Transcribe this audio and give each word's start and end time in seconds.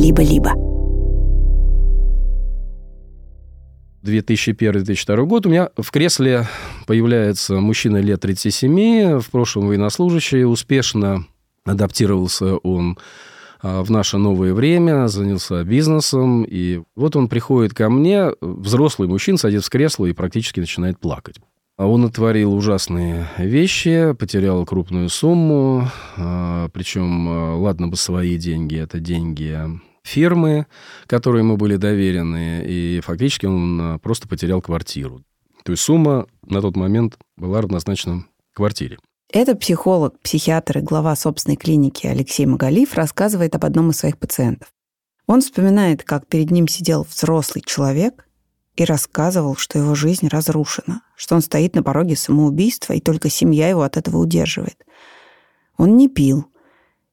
«Либо-либо». 0.00 0.54
2001-2002 4.02 5.26
год, 5.26 5.44
у 5.44 5.50
меня 5.50 5.68
в 5.76 5.90
кресле 5.90 6.46
появляется 6.86 7.60
мужчина 7.60 7.98
лет 7.98 8.20
37, 8.20 9.18
в 9.18 9.30
прошлом 9.30 9.66
военнослужащий, 9.66 10.44
успешно 10.44 11.26
адаптировался 11.66 12.56
он 12.56 12.96
а, 13.60 13.82
в 13.82 13.90
наше 13.90 14.16
новое 14.16 14.54
время, 14.54 15.06
занялся 15.08 15.62
бизнесом, 15.64 16.44
и 16.44 16.80
вот 16.96 17.14
он 17.14 17.28
приходит 17.28 17.74
ко 17.74 17.90
мне, 17.90 18.30
взрослый 18.40 19.06
мужчина, 19.06 19.36
садится 19.36 19.68
в 19.68 19.70
кресло 19.70 20.06
и 20.06 20.14
практически 20.14 20.60
начинает 20.60 20.98
плакать. 20.98 21.36
А 21.76 21.86
он 21.86 22.00
натворил 22.00 22.54
ужасные 22.54 23.26
вещи, 23.36 24.14
потерял 24.18 24.64
крупную 24.64 25.10
сумму, 25.10 25.90
а, 26.16 26.70
причем, 26.72 27.60
ладно 27.60 27.88
бы 27.88 27.96
свои 27.96 28.38
деньги, 28.38 28.78
это 28.78 28.98
деньги 28.98 29.58
фирмы, 30.02 30.66
которые 31.06 31.42
ему 31.42 31.56
были 31.56 31.76
доверены, 31.76 32.64
и 32.66 33.00
фактически 33.04 33.46
он 33.46 33.98
просто 34.00 34.28
потерял 34.28 34.60
квартиру. 34.62 35.22
То 35.64 35.72
есть 35.72 35.82
сумма 35.82 36.26
на 36.42 36.60
тот 36.60 36.76
момент 36.76 37.18
была 37.36 37.60
равнозначна 37.60 38.24
квартире. 38.54 38.98
Это 39.32 39.54
психолог, 39.54 40.18
психиатр 40.20 40.78
и 40.78 40.82
глава 40.82 41.14
собственной 41.14 41.56
клиники 41.56 42.06
Алексей 42.06 42.46
Магалиев 42.46 42.94
рассказывает 42.94 43.54
об 43.54 43.64
одном 43.64 43.90
из 43.90 43.98
своих 43.98 44.18
пациентов. 44.18 44.68
Он 45.26 45.40
вспоминает, 45.40 46.02
как 46.02 46.26
перед 46.26 46.50
ним 46.50 46.66
сидел 46.66 47.06
взрослый 47.08 47.62
человек 47.64 48.26
и 48.74 48.84
рассказывал, 48.84 49.54
что 49.54 49.78
его 49.78 49.94
жизнь 49.94 50.26
разрушена, 50.26 51.02
что 51.14 51.36
он 51.36 51.42
стоит 51.42 51.76
на 51.76 51.84
пороге 51.84 52.16
самоубийства, 52.16 52.94
и 52.94 53.00
только 53.00 53.30
семья 53.30 53.68
его 53.68 53.82
от 53.82 53.96
этого 53.96 54.16
удерживает. 54.16 54.84
Он 55.76 55.96
не 55.96 56.08
пил, 56.08 56.46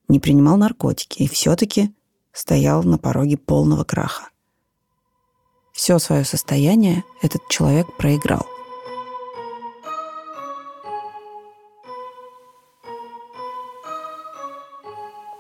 не 0.08 0.20
принимал 0.20 0.58
наркотики, 0.58 1.24
и 1.24 1.28
все-таки 1.28 1.94
стоял 2.38 2.84
на 2.84 3.00
пороге 3.00 3.36
полного 3.36 3.84
краха. 3.84 4.30
Все 5.72 5.98
свое 5.98 6.24
состояние 6.24 7.04
этот 7.24 7.48
человек 7.50 7.88
проиграл. 7.98 8.46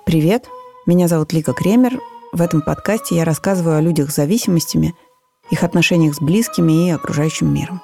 Привет, 0.05 0.49
меня 0.87 1.07
зовут 1.07 1.33
Лика 1.33 1.53
Кремер. 1.53 1.99
В 2.31 2.41
этом 2.41 2.61
подкасте 2.61 3.15
я 3.15 3.25
рассказываю 3.25 3.77
о 3.77 3.81
людях 3.81 4.09
с 4.09 4.15
зависимостями, 4.15 4.95
их 5.51 5.63
отношениях 5.63 6.15
с 6.15 6.19
близкими 6.19 6.87
и 6.87 6.91
окружающим 6.91 7.53
миром. 7.53 7.79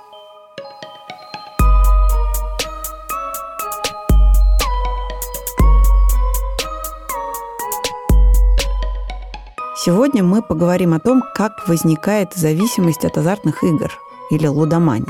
Сегодня 9.85 10.23
мы 10.23 10.41
поговорим 10.41 10.93
о 10.93 10.99
том, 10.99 11.23
как 11.33 11.67
возникает 11.67 12.33
зависимость 12.33 13.03
от 13.03 13.17
азартных 13.17 13.63
игр 13.63 13.91
или 14.31 14.47
лудомания. 14.47 15.05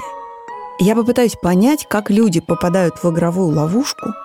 Я 0.80 0.96
попытаюсь 0.96 1.36
понять, 1.36 1.86
как 1.88 2.10
люди 2.10 2.40
попадают 2.40 3.04
в 3.04 3.10
игровую 3.12 3.56
ловушку– 3.56 4.14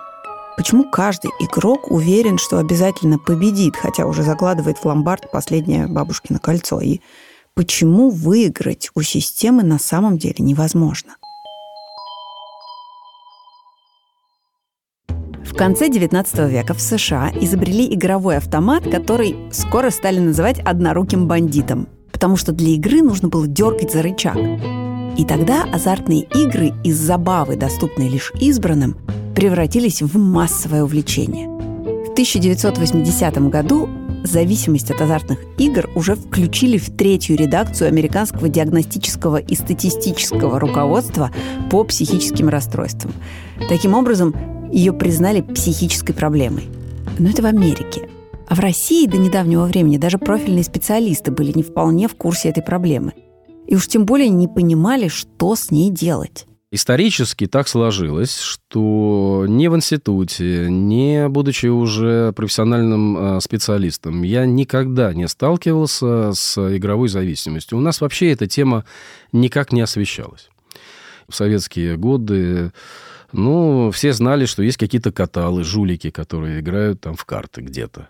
Почему 0.59 0.83
каждый 0.83 1.31
игрок 1.39 1.89
уверен, 1.89 2.37
что 2.37 2.57
обязательно 2.57 3.17
победит, 3.17 3.77
хотя 3.77 4.05
уже 4.05 4.23
закладывает 4.23 4.77
в 4.77 4.83
ломбард 4.83 5.31
последнее 5.31 5.87
бабушкино 5.87 6.37
кольцо? 6.37 6.81
И 6.81 6.99
почему 7.53 8.09
выиграть 8.09 8.89
у 8.93 9.01
системы 9.01 9.63
на 9.63 9.79
самом 9.79 10.17
деле 10.17 10.35
невозможно? 10.39 11.15
В 15.49 15.55
конце 15.55 15.89
XIX 15.89 16.47
века 16.47 16.73
в 16.75 16.79
США 16.79 17.31
изобрели 17.41 17.91
игровой 17.93 18.37
автомат, 18.37 18.83
который 18.83 19.35
скоро 19.51 19.89
стали 19.89 20.19
называть 20.19 20.59
«одноруким 20.59 21.27
бандитом», 21.27 21.89
потому 22.11 22.37
что 22.37 22.51
для 22.51 22.69
игры 22.69 23.01
нужно 23.01 23.29
было 23.29 23.47
дергать 23.47 23.91
за 23.91 24.03
рычаг. 24.03 24.37
И 25.17 25.25
тогда 25.25 25.63
азартные 25.63 26.21
игры 26.21 26.71
из 26.83 26.97
забавы, 26.97 27.57
доступной 27.57 28.09
лишь 28.09 28.31
избранным, 28.39 28.95
превратились 29.35 30.03
в 30.03 30.17
массовое 30.19 30.83
увлечение. 30.83 31.47
В 31.47 32.11
1980 32.11 33.49
году 33.49 33.89
зависимость 34.23 34.91
от 34.91 35.01
азартных 35.01 35.39
игр 35.57 35.89
уже 35.95 36.15
включили 36.15 36.77
в 36.77 36.95
третью 36.95 37.35
редакцию 37.37 37.87
американского 37.87 38.49
диагностического 38.49 39.37
и 39.37 39.55
статистического 39.55 40.59
руководства 40.59 41.31
по 41.71 41.83
психическим 41.83 42.49
расстройствам. 42.49 43.13
Таким 43.67 43.95
образом, 43.95 44.35
ее 44.71 44.93
признали 44.93 45.41
психической 45.41 46.15
проблемой. 46.15 46.65
Но 47.17 47.29
это 47.29 47.41
в 47.41 47.45
Америке. 47.45 48.09
А 48.47 48.55
в 48.55 48.59
России 48.59 49.05
до 49.05 49.17
недавнего 49.17 49.65
времени 49.65 49.97
даже 49.97 50.17
профильные 50.17 50.63
специалисты 50.63 51.31
были 51.31 51.51
не 51.53 51.63
вполне 51.63 52.07
в 52.07 52.15
курсе 52.15 52.49
этой 52.49 52.63
проблемы. 52.63 53.13
И 53.67 53.75
уж 53.75 53.87
тем 53.87 54.05
более 54.05 54.29
не 54.29 54.47
понимали, 54.47 55.07
что 55.07 55.55
с 55.55 55.69
ней 55.69 55.91
делать. 55.91 56.47
Исторически 56.71 57.47
так 57.47 57.67
сложилось, 57.67 58.37
что 58.37 59.45
ни 59.47 59.67
в 59.67 59.75
институте, 59.75 60.67
не 60.69 61.27
будучи 61.27 61.65
уже 61.65 62.31
профессиональным 62.33 63.17
э, 63.17 63.41
специалистом, 63.41 64.21
я 64.21 64.45
никогда 64.45 65.11
не 65.13 65.27
сталкивался 65.27 66.31
с 66.33 66.57
игровой 66.75 67.09
зависимостью. 67.09 67.79
У 67.79 67.81
нас 67.81 68.01
вообще 68.01 68.31
эта 68.31 68.45
тема 68.45 68.85
никак 69.31 69.71
не 69.71 69.81
освещалась. 69.81 70.49
В 71.27 71.35
советские 71.35 71.97
годы 71.97 72.71
ну, 73.31 73.91
все 73.91 74.13
знали, 74.13 74.45
что 74.45 74.63
есть 74.63 74.77
какие-то 74.77 75.11
каталы, 75.11 75.63
жулики, 75.63 76.09
которые 76.09 76.59
играют 76.59 77.01
там 77.01 77.15
в 77.15 77.25
карты 77.25 77.61
где-то. 77.61 78.09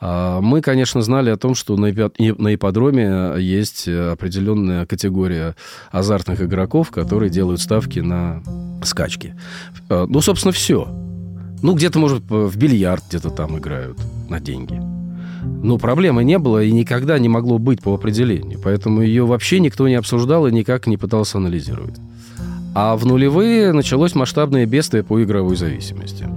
А 0.00 0.40
мы, 0.40 0.60
конечно, 0.60 1.02
знали 1.02 1.30
о 1.30 1.36
том, 1.36 1.54
что 1.54 1.76
на 1.76 1.90
ипподроме 1.90 3.34
есть 3.38 3.88
определенная 3.88 4.86
категория 4.86 5.56
азартных 5.90 6.40
игроков, 6.40 6.90
которые 6.90 7.30
делают 7.30 7.60
ставки 7.60 7.98
на 7.98 8.42
скачки. 8.84 9.34
А, 9.88 10.06
ну, 10.06 10.20
собственно, 10.20 10.52
все. 10.52 10.86
Ну, 11.62 11.74
где-то, 11.74 11.98
может, 11.98 12.22
в 12.28 12.56
бильярд 12.56 13.02
где-то 13.08 13.30
там 13.30 13.58
играют 13.58 13.98
на 14.28 14.38
деньги. 14.38 14.80
Но 15.44 15.78
проблемы 15.78 16.22
не 16.22 16.38
было 16.38 16.62
и 16.62 16.70
никогда 16.70 17.18
не 17.18 17.28
могло 17.28 17.58
быть 17.58 17.82
по 17.82 17.92
определению. 17.94 18.60
Поэтому 18.62 19.02
ее 19.02 19.26
вообще 19.26 19.58
никто 19.58 19.88
не 19.88 19.96
обсуждал 19.96 20.46
и 20.46 20.52
никак 20.52 20.86
не 20.86 20.96
пытался 20.96 21.38
анализировать. 21.38 21.96
А 22.80 22.94
в 22.94 23.04
нулевые 23.04 23.72
началось 23.72 24.14
масштабное 24.14 24.64
бедствие 24.64 25.02
по 25.02 25.20
игровой 25.20 25.56
зависимости. 25.56 26.28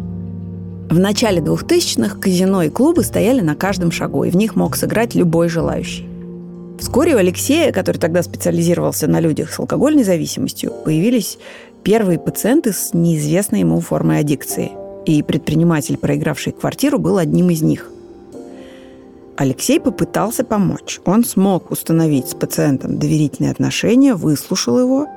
В 0.90 0.98
начале 0.98 1.40
2000-х 1.40 2.18
казино 2.18 2.64
и 2.64 2.70
клубы 2.70 3.04
стояли 3.04 3.42
на 3.42 3.54
каждом 3.54 3.92
шагу, 3.92 4.24
и 4.24 4.32
в 4.32 4.36
них 4.36 4.56
мог 4.56 4.76
сыграть 4.76 5.14
любой 5.14 5.50
желающий. 5.50 6.08
Вскоре 6.80 7.14
у 7.14 7.20
Алексея, 7.20 7.72
который 7.72 8.00
тогда 8.00 8.24
специализировался 8.24 9.06
на 9.06 9.20
людях 9.20 9.54
с 9.54 9.60
алкогольной 9.60 10.04
зависимостью, 10.04 10.74
появились 10.84 11.38
первые 11.84 12.18
пациенты 12.18 12.74
с 12.74 12.92
неизвестной 12.92 13.60
ему 13.60 13.80
формой 13.80 14.22
аддикции. 14.22 14.72
И 15.06 15.22
предприниматель, 15.22 15.96
проигравший 15.96 16.54
квартиру, 16.54 16.98
был 16.98 17.20
одним 17.20 17.52
из 17.52 17.62
них. 17.62 17.88
Алексей 19.38 19.80
попытался 19.80 20.44
помочь. 20.44 21.02
Он 21.06 21.24
смог 21.24 21.70
установить 21.70 22.30
с 22.30 22.34
пациентом 22.34 22.98
доверительные 22.98 23.52
отношения, 23.52 24.16
выслушал 24.16 24.80
его. 24.80 25.08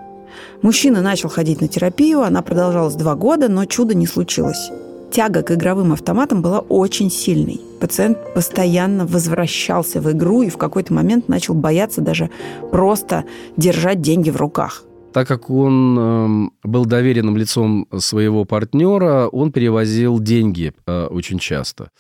Мужчина 0.63 1.03
начал 1.03 1.29
ходить 1.29 1.61
на 1.61 1.69
терапию, 1.69 2.23
она 2.23 2.43
продолжалась 2.43 2.95
два 2.95 3.15
года, 3.15 3.49
но 3.49 3.65
чуда 3.65 3.95
не 3.95 4.07
случилось 4.07 4.71
тяга 5.15 5.43
к 5.43 5.53
игровым 5.53 5.93
автоматам 5.93 6.43
была 6.43 6.59
очень 6.59 7.09
сильной. 7.09 7.61
Пациент 7.81 8.19
постоянно 8.35 9.07
возвращался 9.07 10.01
в 10.01 10.11
игру 10.11 10.43
и 10.43 10.49
в 10.49 10.59
какой-то 10.59 10.93
момент 10.93 11.29
начал 11.29 11.55
бояться 11.55 12.01
даже 12.01 12.31
просто 12.73 13.25
держать 13.57 14.01
деньги 14.01 14.31
в 14.31 14.37
руках. 14.37 14.83
Так 15.13 15.29
как 15.29 15.49
он 15.49 16.51
э, 16.65 16.69
был 16.69 16.85
доверенным 16.87 17.37
лицом 17.37 17.87
своего 17.97 18.45
партнера, 18.45 19.29
он 19.29 19.53
перевозил 19.53 20.19
деньги 20.19 20.73
э, 20.87 21.07
очень 21.07 21.39
часто. 21.39 21.91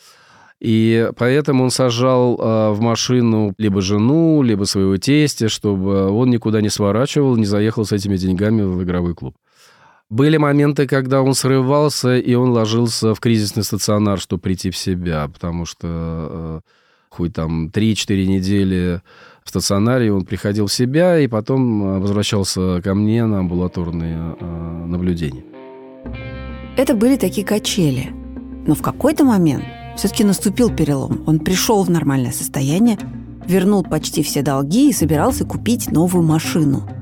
И 0.64 1.10
поэтому 1.18 1.64
он 1.64 1.70
сажал 1.70 2.38
э, 2.40 2.70
в 2.70 2.80
машину 2.80 3.52
либо 3.58 3.82
жену, 3.82 4.40
либо 4.40 4.64
своего 4.64 4.96
тестя, 4.96 5.50
чтобы 5.50 6.10
он 6.10 6.30
никуда 6.30 6.62
не 6.62 6.70
сворачивал, 6.70 7.36
не 7.36 7.44
заехал 7.44 7.84
с 7.84 7.92
этими 7.92 8.16
деньгами 8.16 8.62
в 8.62 8.82
игровой 8.82 9.14
клуб. 9.14 9.36
Были 10.08 10.38
моменты, 10.38 10.86
когда 10.86 11.20
он 11.20 11.34
срывался, 11.34 12.16
и 12.16 12.32
он 12.32 12.48
ложился 12.48 13.14
в 13.14 13.20
кризисный 13.20 13.62
стационар, 13.62 14.18
чтобы 14.18 14.40
прийти 14.40 14.70
в 14.70 14.76
себя, 14.78 15.28
потому 15.28 15.66
что 15.66 15.86
э, 15.86 16.60
хоть 17.10 17.34
там 17.34 17.66
3-4 17.66 18.24
недели 18.24 19.02
в 19.44 19.50
стационаре 19.50 20.14
он 20.14 20.24
приходил 20.24 20.68
в 20.68 20.72
себя, 20.72 21.18
и 21.18 21.26
потом 21.26 22.00
возвращался 22.00 22.80
ко 22.82 22.94
мне 22.94 23.26
на 23.26 23.40
амбулаторные 23.40 24.34
э, 24.40 24.84
наблюдения. 24.86 25.44
Это 26.78 26.94
были 26.94 27.16
такие 27.16 27.46
качели. 27.46 28.14
Но 28.66 28.74
в 28.74 28.80
какой-то 28.80 29.24
момент 29.24 29.64
все-таки 29.96 30.24
наступил 30.24 30.70
перелом. 30.70 31.22
Он 31.26 31.38
пришел 31.38 31.82
в 31.82 31.90
нормальное 31.90 32.32
состояние, 32.32 32.98
вернул 33.46 33.82
почти 33.82 34.22
все 34.22 34.42
долги 34.42 34.90
и 34.90 34.92
собирался 34.92 35.44
купить 35.44 35.90
новую 35.90 36.24
машину– 36.24 36.88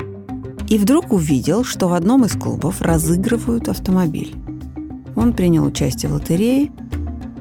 и 0.72 0.78
вдруг 0.78 1.12
увидел, 1.12 1.64
что 1.64 1.86
в 1.86 1.92
одном 1.92 2.24
из 2.24 2.32
клубов 2.32 2.80
разыгрывают 2.80 3.68
автомобиль. 3.68 4.34
Он 5.14 5.34
принял 5.34 5.66
участие 5.66 6.10
в 6.10 6.14
лотерее, 6.14 6.72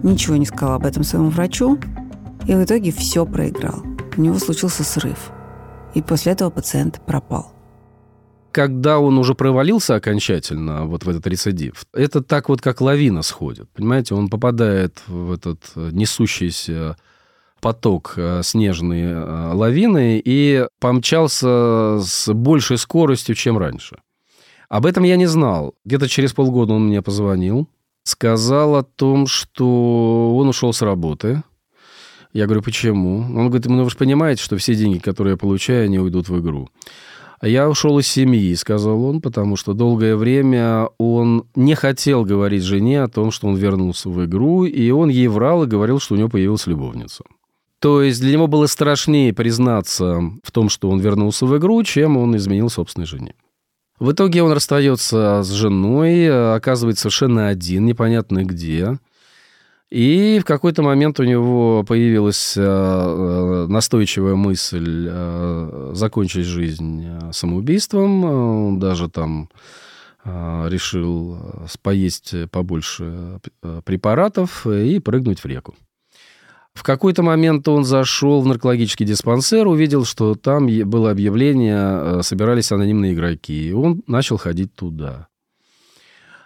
ничего 0.04 0.36
не 0.36 0.46
сказал 0.46 0.76
об 0.76 0.86
этом 0.86 1.04
своему 1.04 1.30
врачу, 1.30 1.80
И 2.46 2.56
в 2.56 2.62
итоге 2.62 2.92
все 2.92 3.26
проиграл. 3.26 3.84
У 4.18 4.22
него 4.22 4.38
случился 4.38 4.84
срыв. 4.84 5.32
И 5.94 6.02
после 6.02 6.34
этого 6.34 6.50
пациент 6.50 7.00
пропал 7.06 7.54
когда 8.52 9.00
он 9.00 9.18
уже 9.18 9.34
провалился 9.34 9.96
окончательно 9.96 10.86
вот 10.86 11.04
в 11.04 11.10
этот 11.10 11.26
рецидив, 11.28 11.86
это 11.94 12.22
так 12.22 12.50
вот 12.50 12.62
как 12.62 12.82
лавина 12.82 13.22
сходит. 13.22 13.70
Понимаете, 13.72 14.16
он 14.16 14.30
попадает 14.30 15.02
в 15.08 15.32
этот 15.32 15.60
несущийся 15.76 16.98
поток 17.62 18.14
э, 18.18 18.42
снежной 18.44 19.02
э, 19.02 19.54
лавины 19.54 20.22
и 20.24 20.66
помчался 20.80 22.00
с 22.02 22.34
большей 22.34 22.78
скоростью, 22.78 23.36
чем 23.36 23.58
раньше. 23.58 23.98
Об 24.68 24.86
этом 24.86 25.04
я 25.04 25.16
не 25.16 25.28
знал. 25.28 25.76
Где-то 25.86 26.08
через 26.08 26.34
полгода 26.34 26.74
он 26.74 26.88
мне 26.88 27.02
позвонил, 27.02 27.68
сказал 28.04 28.76
о 28.76 28.84
том, 28.84 29.28
что 29.28 30.36
он 30.36 30.48
ушел 30.48 30.74
с 30.74 30.82
работы. 30.82 31.44
Я 32.34 32.46
говорю, 32.46 32.62
почему? 32.62 33.20
Он 33.20 33.48
говорит, 33.50 33.66
ну 33.66 33.84
вы 33.84 33.90
же 33.90 33.98
понимаете, 33.98 34.42
что 34.42 34.58
все 34.58 34.74
деньги, 34.74 34.98
которые 34.98 35.34
я 35.34 35.38
получаю, 35.38 35.86
они 35.86 36.00
уйдут 36.00 36.30
в 36.30 36.40
игру. 36.40 36.70
А 37.42 37.48
я 37.48 37.68
ушел 37.68 37.98
из 37.98 38.08
семьи, 38.08 38.54
сказал 38.54 39.04
он, 39.04 39.20
потому 39.20 39.56
что 39.56 39.74
долгое 39.74 40.16
время 40.16 40.90
он 41.00 41.48
не 41.56 41.74
хотел 41.74 42.24
говорить 42.24 42.62
жене 42.62 43.02
о 43.02 43.08
том, 43.08 43.32
что 43.32 43.48
он 43.48 43.56
вернулся 43.56 44.10
в 44.10 44.24
игру, 44.26 44.66
и 44.66 44.92
он 44.92 45.10
ей 45.10 45.28
врал 45.28 45.64
и 45.64 45.68
говорил, 45.68 46.00
что 46.00 46.14
у 46.14 46.18
него 46.20 46.30
появилась 46.30 46.68
любовница. 46.68 47.24
То 47.80 48.04
есть 48.04 48.22
для 48.22 48.34
него 48.34 48.46
было 48.46 48.68
страшнее 48.68 49.34
признаться 49.34 50.22
в 50.44 50.52
том, 50.52 50.70
что 50.70 50.88
он 50.92 51.00
вернулся 51.00 51.48
в 51.48 51.58
игру, 51.58 51.82
чем 51.82 52.16
он 52.16 52.38
изменил 52.38 52.70
собственной 52.70 53.08
жене. 53.08 53.34
В 54.00 54.12
итоге 54.12 54.44
он 54.44 54.52
расстается 54.52 55.42
с 55.44 55.50
женой, 55.50 56.56
оказывается 56.56 57.04
совершенно 57.04 57.48
один, 57.48 57.88
непонятно 57.88 58.46
где. 58.46 59.00
И 59.92 60.40
в 60.40 60.46
какой-то 60.46 60.84
момент 60.84 61.20
у 61.20 61.24
него 61.26 61.84
появилась 61.84 62.56
э, 62.56 62.62
э, 62.64 63.66
настойчивая 63.68 64.36
мысль 64.36 65.10
э, 65.12 65.92
закончить 65.94 66.46
жизнь 66.46 67.06
самоубийством. 67.32 68.24
Он 68.24 68.80
даже 68.80 69.10
там 69.10 69.50
решил 70.24 71.40
поесть 71.82 72.36
побольше 72.52 73.40
препаратов 73.84 74.68
и 74.68 75.00
прыгнуть 75.00 75.40
в 75.40 75.46
реку. 75.48 75.74
В 76.76 76.84
какой-то 76.84 77.24
момент 77.24 77.68
он 77.68 77.84
зашел 77.84 78.40
в 78.42 78.46
наркологический 78.46 79.04
диспансер, 79.04 79.68
увидел, 79.68 80.06
что 80.06 80.36
там 80.36 80.68
было 80.88 81.10
объявление, 81.10 82.22
собирались 82.22 82.72
анонимные 82.72 83.14
игроки, 83.16 83.70
и 83.70 83.74
он 83.74 84.04
начал 84.06 84.38
ходить 84.38 84.76
туда. 84.76 85.28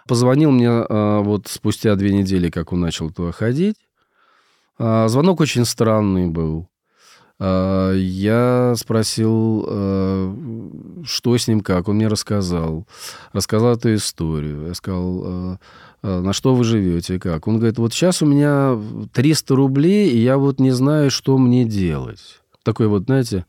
Позвонил 0.06 0.50
мне 0.50 0.68
э, 0.68 1.20
вот 1.22 1.48
спустя 1.48 1.94
две 1.96 2.12
недели, 2.12 2.50
как 2.50 2.72
он 2.72 2.80
начал 2.80 3.10
туда 3.10 3.32
ходить. 3.32 3.76
А, 4.78 5.08
звонок 5.08 5.40
очень 5.40 5.64
странный 5.64 6.26
был. 6.26 6.68
А, 7.38 7.92
я 7.92 8.74
спросил, 8.76 9.66
э, 9.68 10.34
что 11.04 11.36
с 11.36 11.48
ним, 11.48 11.60
как. 11.60 11.88
Он 11.88 11.96
мне 11.96 12.08
рассказал. 12.08 12.86
Рассказал 13.32 13.74
эту 13.74 13.94
историю. 13.94 14.68
Я 14.68 14.74
сказал, 14.74 15.58
Э, 16.06 16.20
на 16.20 16.32
что 16.32 16.54
вы 16.54 16.62
живете, 16.62 17.18
как. 17.18 17.48
Он 17.48 17.56
говорит, 17.56 17.78
вот 17.78 17.92
сейчас 17.92 18.22
у 18.22 18.26
меня 18.26 18.78
300 19.12 19.56
рублей, 19.56 20.08
и 20.10 20.18
я 20.18 20.38
вот 20.38 20.60
не 20.60 20.70
знаю, 20.70 21.10
что 21.10 21.36
мне 21.36 21.64
делать. 21.64 22.40
Такое 22.62 22.86
вот, 22.86 23.04
знаете, 23.04 23.44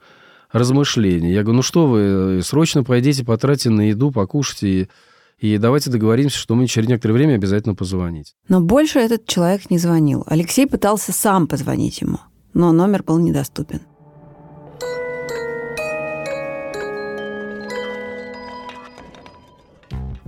размышление. 0.51 1.33
Я 1.33 1.43
говорю, 1.43 1.57
ну 1.57 1.61
что 1.61 1.85
вы, 1.85 1.99
э, 1.99 2.41
срочно 2.41 2.83
пойдите, 2.83 3.23
потратите 3.23 3.69
на 3.69 3.89
еду, 3.89 4.11
покушайте, 4.11 4.89
и, 5.39 5.57
давайте 5.57 5.91
договоримся, 5.91 6.37
что 6.37 6.55
мы 6.55 6.65
через 6.67 6.87
некоторое 6.89 7.13
время 7.13 7.35
обязательно 7.35 7.75
позвонить. 7.75 8.35
Но 8.49 8.59
больше 8.59 8.99
этот 8.99 9.27
человек 9.27 9.69
не 9.69 9.77
звонил. 9.77 10.23
Алексей 10.25 10.65
пытался 10.65 11.11
сам 11.11 11.47
позвонить 11.47 12.01
ему, 12.01 12.19
но 12.53 12.71
номер 12.71 13.03
был 13.03 13.19
недоступен. 13.19 13.81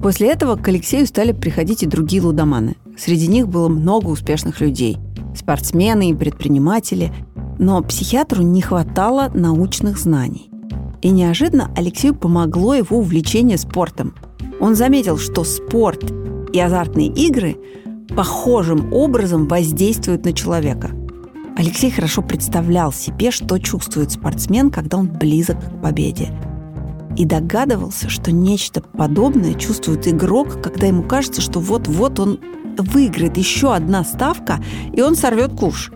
После 0.02 0.30
этого 0.32 0.56
к 0.56 0.66
Алексею 0.68 1.06
стали 1.06 1.34
приходить 1.34 1.84
и 1.84 1.88
другие 1.88 2.22
лудоманы. 2.22 2.78
Среди 2.98 3.28
них 3.28 3.50
было 3.50 3.68
много 3.68 4.08
успешных 4.08 4.62
людей. 4.62 4.98
Спортсмены 5.36 6.12
и 6.12 6.14
предприниматели. 6.14 7.12
Но 7.58 7.82
психиатру 7.84 8.42
не 8.42 8.62
хватало 8.62 9.30
научных 9.34 10.00
знаний. 10.00 10.50
И 11.02 11.10
неожиданно 11.10 11.74
Алексею 11.76 12.16
помогло 12.16 12.76
его 12.76 12.98
увлечение 12.98 13.58
спортом. 13.58 14.16
Он 14.60 14.76
заметил, 14.76 15.18
что 15.18 15.44
спорт 15.44 16.12
и 16.54 16.60
азартные 16.60 17.08
игры 17.08 17.58
похожим 18.16 18.94
образом 18.94 19.48
воздействуют 19.48 20.26
на 20.26 20.34
человека. 20.34 20.92
Алексей 21.58 21.92
хорошо 21.92 22.22
представлял 22.22 22.92
себе, 22.92 23.32
что 23.32 23.58
чувствует 23.60 24.12
спортсмен, 24.12 24.70
когда 24.70 24.98
он 24.98 25.08
близок 25.08 25.58
к 25.60 25.82
победе– 25.82 26.30
и 27.20 27.26
догадывался, 27.26 28.08
что 28.08 28.32
нечто 28.32 28.82
подобное 28.82 29.54
чувствует 29.54 30.08
игрок, 30.08 30.62
когда 30.62 30.88
ему 30.88 31.04
кажется, 31.04 31.42
что 31.42 31.60
вот-вот 31.60 32.18
он 32.18 32.40
выиграет 32.78 33.36
еще 33.36 33.74
одна 33.74 34.06
ставка, 34.06 34.64
и 34.94 35.02
он 35.02 35.16
сорвет 35.16 35.52
куш. 35.54 35.92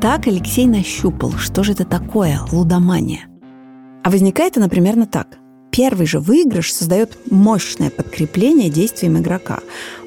Так 0.00 0.26
Алексей 0.26 0.66
нащупал, 0.66 1.32
что 1.34 1.62
же 1.62 1.72
это 1.72 1.84
такое 1.84 2.40
лудомания. 2.50 3.28
А 4.02 4.10
возникает 4.10 4.56
она 4.56 4.68
примерно 4.68 5.06
так. 5.06 5.38
Первый 5.76 6.06
же 6.06 6.20
выигрыш 6.20 6.72
создает 6.72 7.18
мощное 7.32 7.90
подкрепление 7.90 8.70
действиям 8.70 9.18
игрока. 9.18 9.58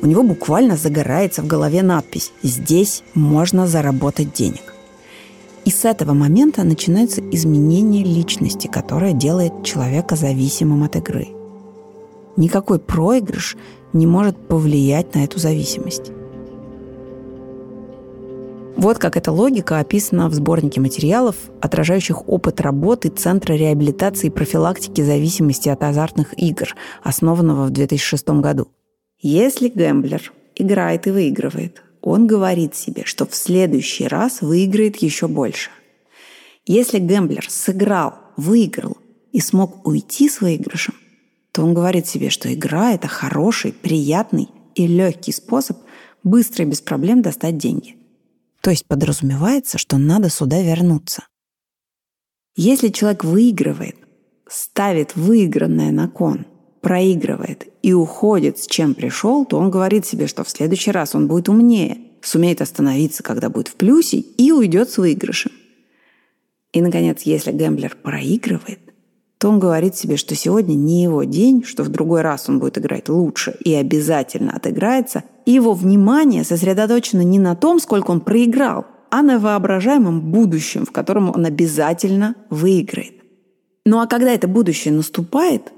У 0.01 0.05
него 0.05 0.23
буквально 0.23 0.77
загорается 0.77 1.41
в 1.41 1.47
голове 1.47 1.83
надпись 1.83 2.31
«Здесь 2.41 3.03
можно 3.13 3.67
заработать 3.67 4.31
денег». 4.31 4.73
И 5.65 5.69
с 5.69 5.83
этого 5.83 6.13
момента 6.13 6.63
начинается 6.63 7.19
изменение 7.31 8.05
личности, 8.05 8.67
которое 8.67 9.11
делает 9.11 9.65
человека 9.65 10.15
зависимым 10.15 10.85
от 10.85 10.95
игры. 10.95 11.27
Никакой 12.37 12.79
проигрыш 12.79 13.57
не 13.91 14.07
может 14.07 14.37
повлиять 14.47 15.15
на 15.15 15.25
эту 15.25 15.37
зависимость. 15.37 16.13
Вот 18.77 18.99
как 18.99 19.17
эта 19.17 19.31
логика 19.31 19.79
описана 19.79 20.29
в 20.29 20.35
сборнике 20.35 20.79
материалов, 20.79 21.35
отражающих 21.61 22.29
опыт 22.29 22.61
работы 22.61 23.09
Центра 23.09 23.55
реабилитации 23.55 24.27
и 24.27 24.29
профилактики 24.29 25.01
зависимости 25.01 25.67
от 25.67 25.81
азартных 25.81 26.39
игр, 26.39 26.75
основанного 27.01 27.65
в 27.65 27.69
2006 27.71 28.29
году. 28.39 28.67
Если 29.19 29.69
гэмблер 29.69 30.31
играет 30.55 31.07
и 31.07 31.11
выигрывает, 31.11 31.81
он 32.01 32.27
говорит 32.27 32.75
себе, 32.75 33.01
что 33.03 33.25
в 33.25 33.33
следующий 33.33 34.07
раз 34.07 34.41
выиграет 34.41 34.97
еще 34.97 35.27
больше. 35.27 35.71
Если 36.67 36.99
гэмблер 36.99 37.49
сыграл, 37.49 38.13
выиграл 38.37 38.95
и 39.31 39.39
смог 39.39 39.87
уйти 39.87 40.29
с 40.29 40.39
выигрышем, 40.39 40.93
то 41.51 41.63
он 41.63 41.73
говорит 41.73 42.05
себе, 42.05 42.29
что 42.29 42.53
игра– 42.53 42.91
это 42.93 43.07
хороший, 43.07 43.73
приятный 43.73 44.49
и 44.75 44.85
легкий 44.85 45.31
способ 45.31 45.77
быстро 46.23 46.63
и 46.63 46.67
без 46.67 46.81
проблем 46.81 47.23
достать 47.23 47.57
деньги. 47.57 47.95
То 48.67 48.71
есть 48.71 48.85
подразумевается, 48.85 49.77
что 49.77 49.97
надо 49.97 50.29
сюда 50.29 50.61
вернуться. 50.61 51.25
Если 52.57 52.89
человек 52.89 53.23
выигрывает, 53.23 53.95
ставит 54.45 55.15
выигранное 55.15 55.93
на 55.93 56.09
кон– 56.09 56.45
проигрывает 56.81 57.67
и 57.81 57.93
уходит, 57.93 58.59
с 58.59 58.67
чем 58.67 58.93
пришел, 58.93 59.45
то 59.45 59.57
он 59.57 59.71
говорит 59.71 60.05
себе, 60.05 60.27
что 60.27 60.43
в 60.43 60.49
следующий 60.49 60.91
раз 60.91 61.15
он 61.15 61.29
будет 61.29 61.47
умнее, 61.47 61.97
сумеет 62.21 62.61
остановиться, 62.61 63.23
когда 63.23 63.49
будет 63.49 63.69
в 63.69 63.75
плюсе, 63.75 64.17
и 64.17 64.51
уйдет 64.51 64.89
с 64.89 64.97
выигрышем. 64.97 65.53
И, 66.73 66.81
наконец, 66.81 67.21
если 67.21 67.51
гэмблер 67.51 67.95
проигрывает, 68.03 68.79
то 69.37 69.49
он 69.49 69.59
говорит 69.59 69.95
себе, 69.95 70.17
что 70.17 70.35
сегодня 70.35 70.73
не 70.73 71.03
его 71.03 71.23
день, 71.23 71.63
что 71.63 71.83
в 71.83 71.89
другой 71.89 72.21
раз 72.21 72.49
он 72.49 72.59
будет 72.59 72.77
играть 72.77 73.07
лучше 73.07 73.55
и 73.63 73.73
обязательно 73.73 74.53
отыграется, 74.53 75.23
и 75.45 75.51
его 75.51 75.73
внимание 75.73 76.43
сосредоточено 76.43 77.21
не 77.21 77.37
на 77.37 77.55
том, 77.55 77.79
сколько 77.79 78.11
он 78.11 78.21
проиграл, 78.21 78.85
а 79.09 79.21
на 79.21 79.39
воображаемом 79.39 80.31
будущем, 80.31 80.85
в 80.85 80.91
котором 80.91 81.29
он 81.29 81.45
обязательно 81.45 82.35
выиграет. 82.49 83.13
Ну 83.85 83.99
а 83.99 84.07
когда 84.07 84.31
это 84.31 84.47
будущее 84.47 84.93
наступает, 84.93 85.71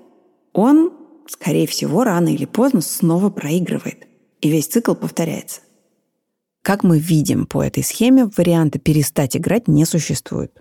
он, 0.53 0.91
скорее 1.27 1.67
всего, 1.67 2.03
рано 2.03 2.29
или 2.29 2.45
поздно 2.45 2.81
снова 2.81 3.29
проигрывает. 3.29 4.07
И 4.41 4.49
весь 4.49 4.67
цикл 4.67 4.95
повторяется. 4.95 5.61
Как 6.61 6.83
мы 6.83 6.97
видим 6.97 7.45
по 7.45 7.63
этой 7.63 7.83
схеме, 7.83 8.29
варианта 8.37 8.79
перестать 8.79 9.37
играть 9.37 9.67
не 9.67 9.85
существует. 9.85 10.51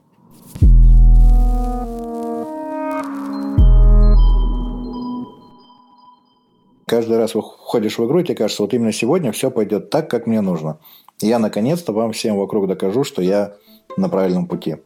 Каждый 6.89 7.19
раз 7.19 7.33
входишь 7.33 7.99
в 7.99 8.07
игру, 8.07 8.21
и 8.21 8.25
тебе 8.25 8.35
кажется, 8.35 8.63
вот 8.63 8.73
именно 8.73 8.93
сегодня 8.93 9.31
все 9.31 9.51
пойдет 9.51 9.91
так, 9.91 10.09
как 10.09 10.27
мне 10.27 10.41
нужно. 10.41 10.79
И 11.21 11.27
я 11.27 11.39
наконец-то 11.39 11.93
вам 11.93 12.13
всем 12.13 12.39
вокруг 12.39 12.67
докажу, 12.67 13.05
что 13.05 13.21
я 13.21 13.53
на 13.99 14.09
правильном 14.09 14.47
пути. 14.47 14.77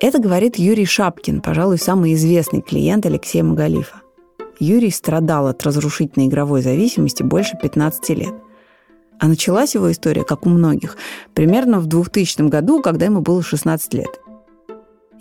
Это 0.00 0.18
говорит 0.18 0.56
Юрий 0.56 0.86
Шапкин, 0.86 1.42
пожалуй, 1.42 1.76
самый 1.76 2.14
известный 2.14 2.62
клиент 2.62 3.04
Алексея 3.04 3.44
Магалифа. 3.44 4.00
Юрий 4.58 4.90
страдал 4.90 5.48
от 5.48 5.62
разрушительной 5.62 6.28
игровой 6.28 6.62
зависимости 6.62 7.22
больше 7.22 7.58
15 7.60 8.08
лет. 8.16 8.32
А 9.18 9.28
началась 9.28 9.74
его 9.74 9.92
история, 9.92 10.24
как 10.24 10.46
у 10.46 10.48
многих, 10.48 10.96
примерно 11.34 11.78
в 11.78 11.86
2000 11.86 12.48
году, 12.48 12.80
когда 12.80 13.04
ему 13.04 13.20
было 13.20 13.42
16 13.42 13.92
лет. 13.92 14.20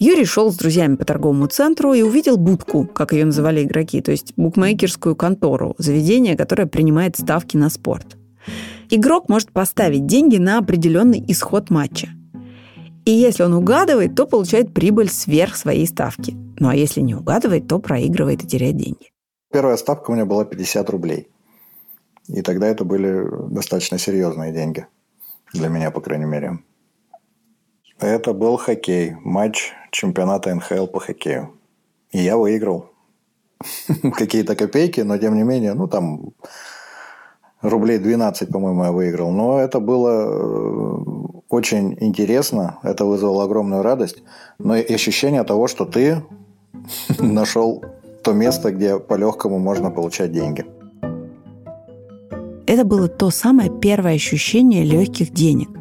Юрий 0.01 0.23
шел 0.23 0.49
с 0.49 0.55
друзьями 0.55 0.95
по 0.95 1.03
торговому 1.03 1.47
центру 1.47 1.93
и 1.93 2.01
увидел 2.01 2.37
будку, 2.37 2.85
как 2.85 3.11
ее 3.11 3.25
называли 3.25 3.65
игроки, 3.65 4.01
то 4.01 4.11
есть 4.11 4.33
букмекерскую 4.37 5.13
контору, 5.13 5.75
заведение, 5.77 6.37
которое 6.37 6.67
принимает 6.67 7.17
ставки 7.17 7.57
на 7.57 7.69
спорт. 7.69 8.15
Игрок 8.89 9.27
может 9.27 9.51
поставить 9.51 10.05
деньги 10.05 10.37
на 10.37 10.57
определенный 10.57 11.21
исход 11.27 11.69
матча. 11.69 12.07
И 13.03 13.11
если 13.11 13.43
он 13.43 13.53
угадывает, 13.53 14.15
то 14.15 14.25
получает 14.25 14.73
прибыль 14.73 15.09
сверх 15.09 15.57
своей 15.57 15.85
ставки. 15.85 16.33
Ну 16.59 16.69
а 16.69 16.75
если 16.75 17.01
не 17.01 17.15
угадывает, 17.15 17.67
то 17.67 17.79
проигрывает 17.79 18.41
и 18.45 18.47
теряет 18.47 18.77
деньги. 18.77 19.11
Первая 19.51 19.75
ставка 19.75 20.11
у 20.11 20.13
меня 20.13 20.25
была 20.25 20.45
50 20.45 20.89
рублей. 20.91 21.27
И 22.29 22.41
тогда 22.41 22.67
это 22.67 22.85
были 22.85 23.27
достаточно 23.51 23.97
серьезные 23.97 24.53
деньги. 24.53 24.87
Для 25.53 25.67
меня, 25.67 25.91
по 25.91 25.99
крайней 25.99 26.25
мере. 26.25 26.59
Это 27.99 28.33
был 28.33 28.57
хоккей. 28.57 29.15
Матч 29.23 29.73
чемпионата 29.91 30.55
НХЛ 30.55 30.87
по 30.87 30.99
хоккею. 30.99 31.53
И 32.11 32.19
я 32.19 32.37
выиграл. 32.37 32.91
Какие-то 34.15 34.55
копейки, 34.55 35.01
но 35.01 35.17
тем 35.17 35.35
не 35.35 35.43
менее, 35.43 35.73
ну 35.73 35.87
там 35.87 36.31
рублей 37.61 37.99
12, 37.99 38.49
по-моему, 38.49 38.83
я 38.85 38.91
выиграл. 38.91 39.31
Но 39.31 39.59
это 39.59 39.81
было 39.81 40.09
э, 40.09 40.97
очень 41.49 41.97
интересно. 41.99 42.79
Это 42.83 43.03
вызвало 43.03 43.43
огромную 43.43 43.83
радость. 43.83 44.23
Но 44.59 44.77
и 44.77 44.93
ощущение 44.93 45.43
того, 45.43 45.67
что 45.67 45.83
ты 45.83 46.23
нашел 47.19 47.83
то 48.23 48.31
место, 48.31 48.71
где 48.71 48.97
по-легкому 48.97 49.59
можно 49.59 49.91
получать 49.91 50.31
деньги. 50.31 50.65
Это 52.65 52.85
было 52.85 53.07
то 53.07 53.29
самое 53.29 53.69
первое 53.69 54.15
ощущение 54.15 54.85
легких 54.85 55.31
денег. 55.33 55.78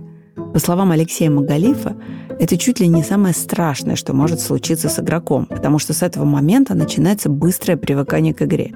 По 0.53 0.59
словам 0.59 0.93
Алексея 0.93 1.31
Магалифа, 1.31 1.97
это 2.41 2.57
чуть 2.57 2.81
ли 2.81 2.89
не 2.89 3.03
самое 3.03 3.35
страшное, 3.35 3.97
что 3.97 4.15
может 4.15 4.41
случиться 4.41 4.89
с 4.89 4.99
игроком, 4.99 5.47
потому 5.47 5.79
что 5.79 5.93
с 5.93 6.03
этого 6.03 6.25
момента 6.25 6.75
начинается 6.75 7.29
быстрое 7.29 7.77
привыкание 7.77 8.33
к 8.33 8.43
игре. 8.43 8.75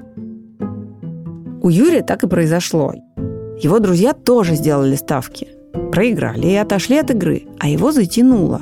У 1.62 1.69
Юрия 1.69 2.02
так 2.02 2.25
и 2.25 2.29
произошло. 2.29 2.93
Его 3.61 3.79
друзья 3.79 4.12
тоже 4.12 4.57
сделали 4.57 4.97
ставки. 4.97 5.49
Проиграли 5.93 6.49
и 6.49 6.57
отошли 6.57 6.99
от 6.99 7.11
игры, 7.11 7.45
а 7.59 7.69
его 7.69 7.93
затянуло. 7.93 8.61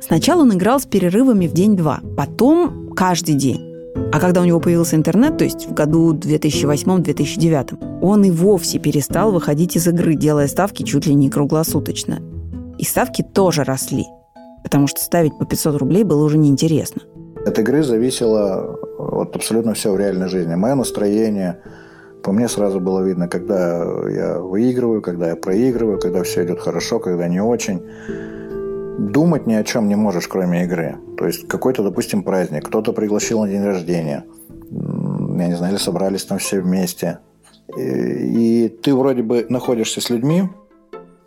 Сначала 0.00 0.42
он 0.42 0.52
играл 0.52 0.78
с 0.78 0.86
перерывами 0.86 1.46
в 1.46 1.52
день-два, 1.52 2.00
потом 2.16 2.90
каждый 2.94 3.34
день. 3.34 3.71
А 3.94 4.20
когда 4.20 4.40
у 4.40 4.44
него 4.44 4.60
появился 4.60 4.96
интернет, 4.96 5.38
то 5.38 5.44
есть 5.44 5.66
в 5.66 5.74
году 5.74 6.14
2008-2009, 6.14 8.00
он 8.02 8.24
и 8.24 8.30
вовсе 8.30 8.78
перестал 8.78 9.32
выходить 9.32 9.76
из 9.76 9.86
игры, 9.86 10.14
делая 10.14 10.48
ставки 10.48 10.82
чуть 10.82 11.06
ли 11.06 11.14
не 11.14 11.30
круглосуточно. 11.30 12.20
И 12.78 12.84
ставки 12.84 13.22
тоже 13.22 13.64
росли, 13.64 14.06
потому 14.62 14.86
что 14.86 15.00
ставить 15.00 15.38
по 15.38 15.44
500 15.44 15.76
рублей 15.76 16.04
было 16.04 16.24
уже 16.24 16.38
неинтересно. 16.38 17.02
От 17.46 17.58
игры 17.58 17.82
зависело 17.82 18.78
вот 18.98 19.34
абсолютно 19.34 19.74
все 19.74 19.92
в 19.92 19.98
реальной 19.98 20.28
жизни. 20.28 20.54
Мое 20.54 20.74
настроение, 20.74 21.60
по 22.22 22.32
мне 22.32 22.48
сразу 22.48 22.80
было 22.80 23.00
видно, 23.00 23.28
когда 23.28 23.84
я 24.08 24.38
выигрываю, 24.38 25.02
когда 25.02 25.30
я 25.30 25.36
проигрываю, 25.36 25.98
когда 25.98 26.22
все 26.22 26.44
идет 26.44 26.60
хорошо, 26.60 26.98
когда 26.98 27.28
не 27.28 27.40
очень 27.40 27.82
думать 28.98 29.46
ни 29.46 29.54
о 29.54 29.64
чем 29.64 29.88
не 29.88 29.96
можешь, 29.96 30.28
кроме 30.28 30.64
игры. 30.64 30.96
То 31.16 31.26
есть 31.26 31.48
какой-то, 31.48 31.82
допустим, 31.82 32.22
праздник, 32.22 32.66
кто-то 32.66 32.92
пригласил 32.92 33.40
на 33.40 33.48
день 33.48 33.62
рождения, 33.62 34.24
я 34.70 35.48
не 35.48 35.56
знаю, 35.56 35.72
или 35.72 35.80
собрались 35.80 36.24
там 36.24 36.38
все 36.38 36.60
вместе. 36.60 37.18
И, 37.76 38.66
и 38.66 38.68
ты 38.68 38.94
вроде 38.94 39.22
бы 39.22 39.46
находишься 39.48 40.00
с 40.00 40.10
людьми, 40.10 40.44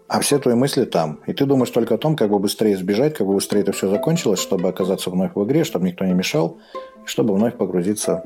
а 0.08 0.20
все 0.20 0.38
твои 0.38 0.56
мысли 0.56 0.86
там. 0.86 1.20
И 1.26 1.34
ты 1.34 1.46
думаешь 1.46 1.72
только 1.72 1.96
о 1.96 1.98
том, 1.98 2.16
как 2.16 2.30
бы 2.30 2.40
быстрее 2.40 2.78
сбежать, 2.78 3.16
как 3.16 3.26
бы 3.26 3.34
быстрее 3.34 3.62
это 3.62 3.72
все 3.72 3.90
закончилось, 3.90 4.40
чтобы 4.40 4.70
оказаться 4.70 5.10
вновь 5.10 5.32
в 5.36 5.44
игре, 5.44 5.64
чтобы 5.64 5.88
никто 5.88 6.06
не 6.06 6.14
мешал, 6.14 6.58
чтобы 7.06 7.34
вновь 7.34 7.58
погрузиться 7.58 8.24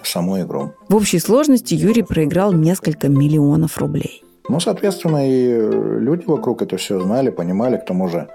в 0.00 0.08
саму 0.08 0.40
игру. 0.42 0.72
В 0.88 0.96
общей 0.96 1.18
сложности 1.18 1.74
Юрий 1.74 2.02
проиграл 2.02 2.52
несколько 2.52 3.08
миллионов 3.08 3.78
рублей. 3.78 4.22
Ну, 4.48 4.60
соответственно, 4.60 5.28
и 5.28 5.48
люди 6.00 6.24
вокруг 6.26 6.62
это 6.62 6.76
все 6.76 7.00
знали, 7.00 7.30
понимали, 7.30 7.76
к 7.76 7.86
тому 7.86 8.08
же 8.08 8.28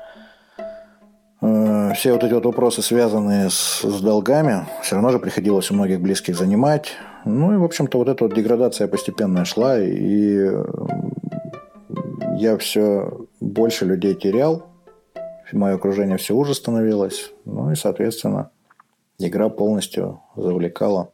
все 1.98 2.14
вот 2.14 2.24
эти 2.24 2.34
вот 2.34 2.46
вопросы, 2.46 2.84
связанные 2.84 3.50
с, 3.50 3.82
с 3.82 4.02
долгами, 4.02 4.68
все 4.84 4.96
равно 4.96 5.10
же 5.10 5.20
приходилось 5.20 5.72
у 5.72 5.74
многих 5.74 6.00
близких 6.00 6.38
занимать. 6.38 6.94
Ну 7.26 7.54
и, 7.54 7.58
в 7.58 7.64
общем-то, 7.64 7.98
вот 7.98 8.08
эта 8.08 8.24
вот 8.24 8.36
деградация 8.36 8.88
постепенно 8.88 9.44
шла, 9.46 9.80
и 9.80 10.52
я 12.38 12.58
все 12.60 13.28
больше 13.40 13.86
людей 13.86 14.14
терял, 14.14 14.68
мое 15.52 15.74
окружение 15.74 16.18
все 16.18 16.36
уже 16.36 16.54
становилось, 16.54 17.32
ну 17.46 17.72
и, 17.72 17.76
соответственно, 17.76 18.52
игра 19.18 19.50
полностью 19.50 20.22
завлекала. 20.36 21.12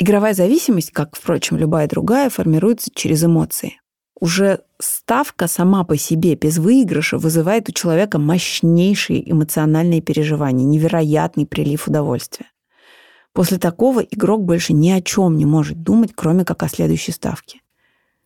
Игровая 0.00 0.34
зависимость, 0.34 0.90
как, 0.90 1.16
впрочем, 1.16 1.56
любая 1.58 1.86
другая, 1.86 2.28
формируется 2.28 2.90
через 2.92 3.24
эмоции 3.24 3.80
уже 4.20 4.60
ставка 4.80 5.46
сама 5.46 5.84
по 5.84 5.96
себе 5.96 6.34
без 6.34 6.58
выигрыша 6.58 7.18
вызывает 7.18 7.68
у 7.68 7.72
человека 7.72 8.18
мощнейшие 8.18 9.30
эмоциональные 9.30 10.00
переживания, 10.00 10.64
невероятный 10.64 11.46
прилив 11.46 11.88
удовольствия. 11.88 12.46
После 13.32 13.58
такого 13.58 14.00
игрок 14.00 14.44
больше 14.44 14.72
ни 14.72 14.90
о 14.90 15.00
чем 15.00 15.36
не 15.36 15.46
может 15.46 15.82
думать, 15.82 16.12
кроме 16.14 16.44
как 16.44 16.62
о 16.62 16.68
следующей 16.68 17.12
ставке. 17.12 17.60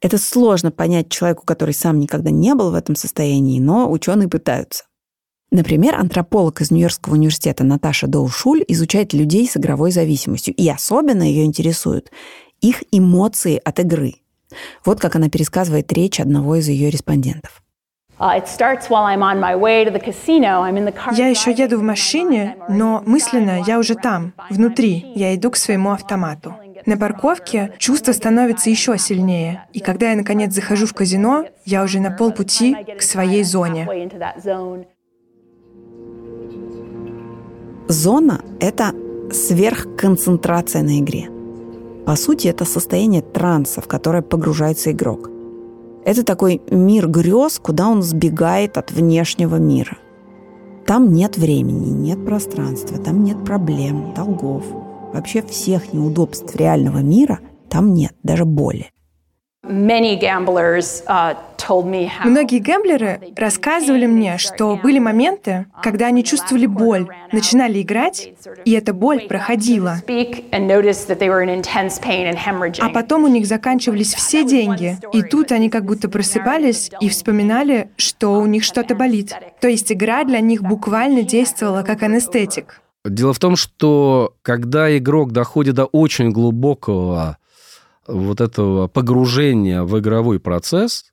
Это 0.00 0.18
сложно 0.18 0.70
понять 0.70 1.10
человеку, 1.10 1.44
который 1.44 1.74
сам 1.74 1.98
никогда 1.98 2.30
не 2.30 2.54
был 2.54 2.70
в 2.70 2.74
этом 2.74 2.96
состоянии, 2.96 3.60
но 3.60 3.90
ученые 3.90 4.28
пытаются. 4.28 4.84
Например, 5.50 5.96
антрополог 5.96 6.62
из 6.62 6.70
Нью-Йоркского 6.70 7.12
университета 7.12 7.62
Наташа 7.62 8.06
Доушуль 8.06 8.64
изучает 8.68 9.12
людей 9.12 9.46
с 9.46 9.58
игровой 9.58 9.92
зависимостью, 9.92 10.54
и 10.54 10.66
особенно 10.68 11.22
ее 11.22 11.44
интересуют 11.44 12.10
их 12.62 12.82
эмоции 12.90 13.60
от 13.62 13.80
игры– 13.80 14.14
вот 14.84 15.00
как 15.00 15.16
она 15.16 15.28
пересказывает 15.28 15.92
речь 15.92 16.20
одного 16.20 16.56
из 16.56 16.68
ее 16.68 16.90
респондентов. 16.90 17.62
Я 21.12 21.26
еще 21.26 21.50
еду 21.50 21.78
в 21.78 21.82
машине, 21.82 22.56
но 22.68 23.02
мысленно 23.04 23.62
я 23.66 23.78
уже 23.78 23.96
там, 23.96 24.32
внутри. 24.48 25.12
Я 25.16 25.34
иду 25.34 25.50
к 25.50 25.56
своему 25.56 25.90
автомату. 25.90 26.54
На 26.86 26.96
парковке 26.96 27.72
чувство 27.78 28.12
становится 28.12 28.70
еще 28.70 28.96
сильнее. 28.98 29.66
И 29.72 29.80
когда 29.80 30.10
я, 30.10 30.16
наконец, 30.16 30.52
захожу 30.54 30.86
в 30.86 30.94
казино, 30.94 31.46
я 31.64 31.82
уже 31.82 32.00
на 32.00 32.10
полпути 32.10 32.76
к 32.96 33.02
своей 33.02 33.42
зоне. 33.44 33.88
Зона— 37.88 38.40
это 38.60 38.92
сверхконцентрация 39.32 40.82
на 40.82 40.98
игре. 41.00 41.31
По 42.06 42.16
сути, 42.16 42.48
это 42.48 42.64
состояние 42.64 43.22
транса, 43.22 43.80
в 43.80 43.88
которое 43.88 44.22
погружается 44.22 44.90
игрок. 44.90 45.30
Это 46.04 46.24
такой 46.24 46.60
мир 46.70 47.08
грез, 47.08 47.58
куда 47.60 47.88
он 47.88 48.02
сбегает 48.02 48.76
от 48.76 48.90
внешнего 48.90 49.56
мира. 49.56 49.96
Там 50.84 51.12
нет 51.12 51.38
времени, 51.38 51.90
нет 51.90 52.24
пространства, 52.24 52.98
там 52.98 53.22
нет 53.22 53.44
проблем, 53.44 54.12
долгов. 54.14 54.64
Вообще 55.14 55.42
всех 55.42 55.92
неудобств 55.92 56.56
реального 56.56 56.98
мира 56.98 57.38
там 57.72 57.94
нет, 57.94 58.14
даже 58.22 58.44
боли. 58.44 58.91
Uh, 59.64 61.34
Многие 62.24 62.58
гэмблеры 62.58 63.20
рассказывали 63.36 64.06
мне, 64.06 64.36
что 64.38 64.76
были 64.76 64.98
моменты, 64.98 65.66
когда 65.80 66.06
они 66.06 66.24
чувствовали 66.24 66.66
боль, 66.66 67.06
начинали 67.30 67.80
играть, 67.80 68.32
и 68.64 68.72
эта 68.72 68.92
боль 68.92 69.28
проходила. 69.28 69.98
А 72.80 72.88
потом 72.88 73.24
у 73.24 73.28
них 73.28 73.46
заканчивались 73.46 74.14
все 74.14 74.44
деньги, 74.44 74.98
и 75.12 75.22
тут 75.22 75.52
они 75.52 75.70
как 75.70 75.84
будто 75.84 76.08
просыпались 76.08 76.90
и 77.00 77.08
вспоминали, 77.08 77.90
что 77.96 78.40
у 78.40 78.46
них 78.46 78.64
что-то 78.64 78.96
болит. 78.96 79.32
То 79.60 79.68
есть 79.68 79.92
игра 79.92 80.24
для 80.24 80.40
них 80.40 80.62
буквально 80.62 81.22
действовала 81.22 81.82
как 81.84 82.02
анестетик. 82.02 82.82
Дело 83.04 83.32
в 83.32 83.38
том, 83.38 83.54
что 83.54 84.34
когда 84.42 84.96
игрок 84.96 85.30
доходит 85.30 85.76
до 85.76 85.84
очень 85.86 86.30
глубокого 86.30 87.36
вот 88.06 88.40
этого 88.40 88.88
погружения 88.88 89.82
в 89.82 89.98
игровой 89.98 90.40
процесс, 90.40 91.12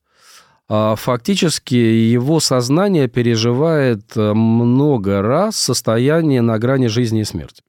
а, 0.67 0.96
фактически 0.96 1.75
его 1.75 2.39
сознание 2.39 3.08
переживает 3.08 4.15
э, 4.15 4.34
много 4.34 5.24
раз 5.24 5.55
состояние 5.55 6.41
на 6.41 6.60
грани 6.60 6.88
жизни 6.88 7.22
и 7.22 7.24
смерти. 7.24 7.63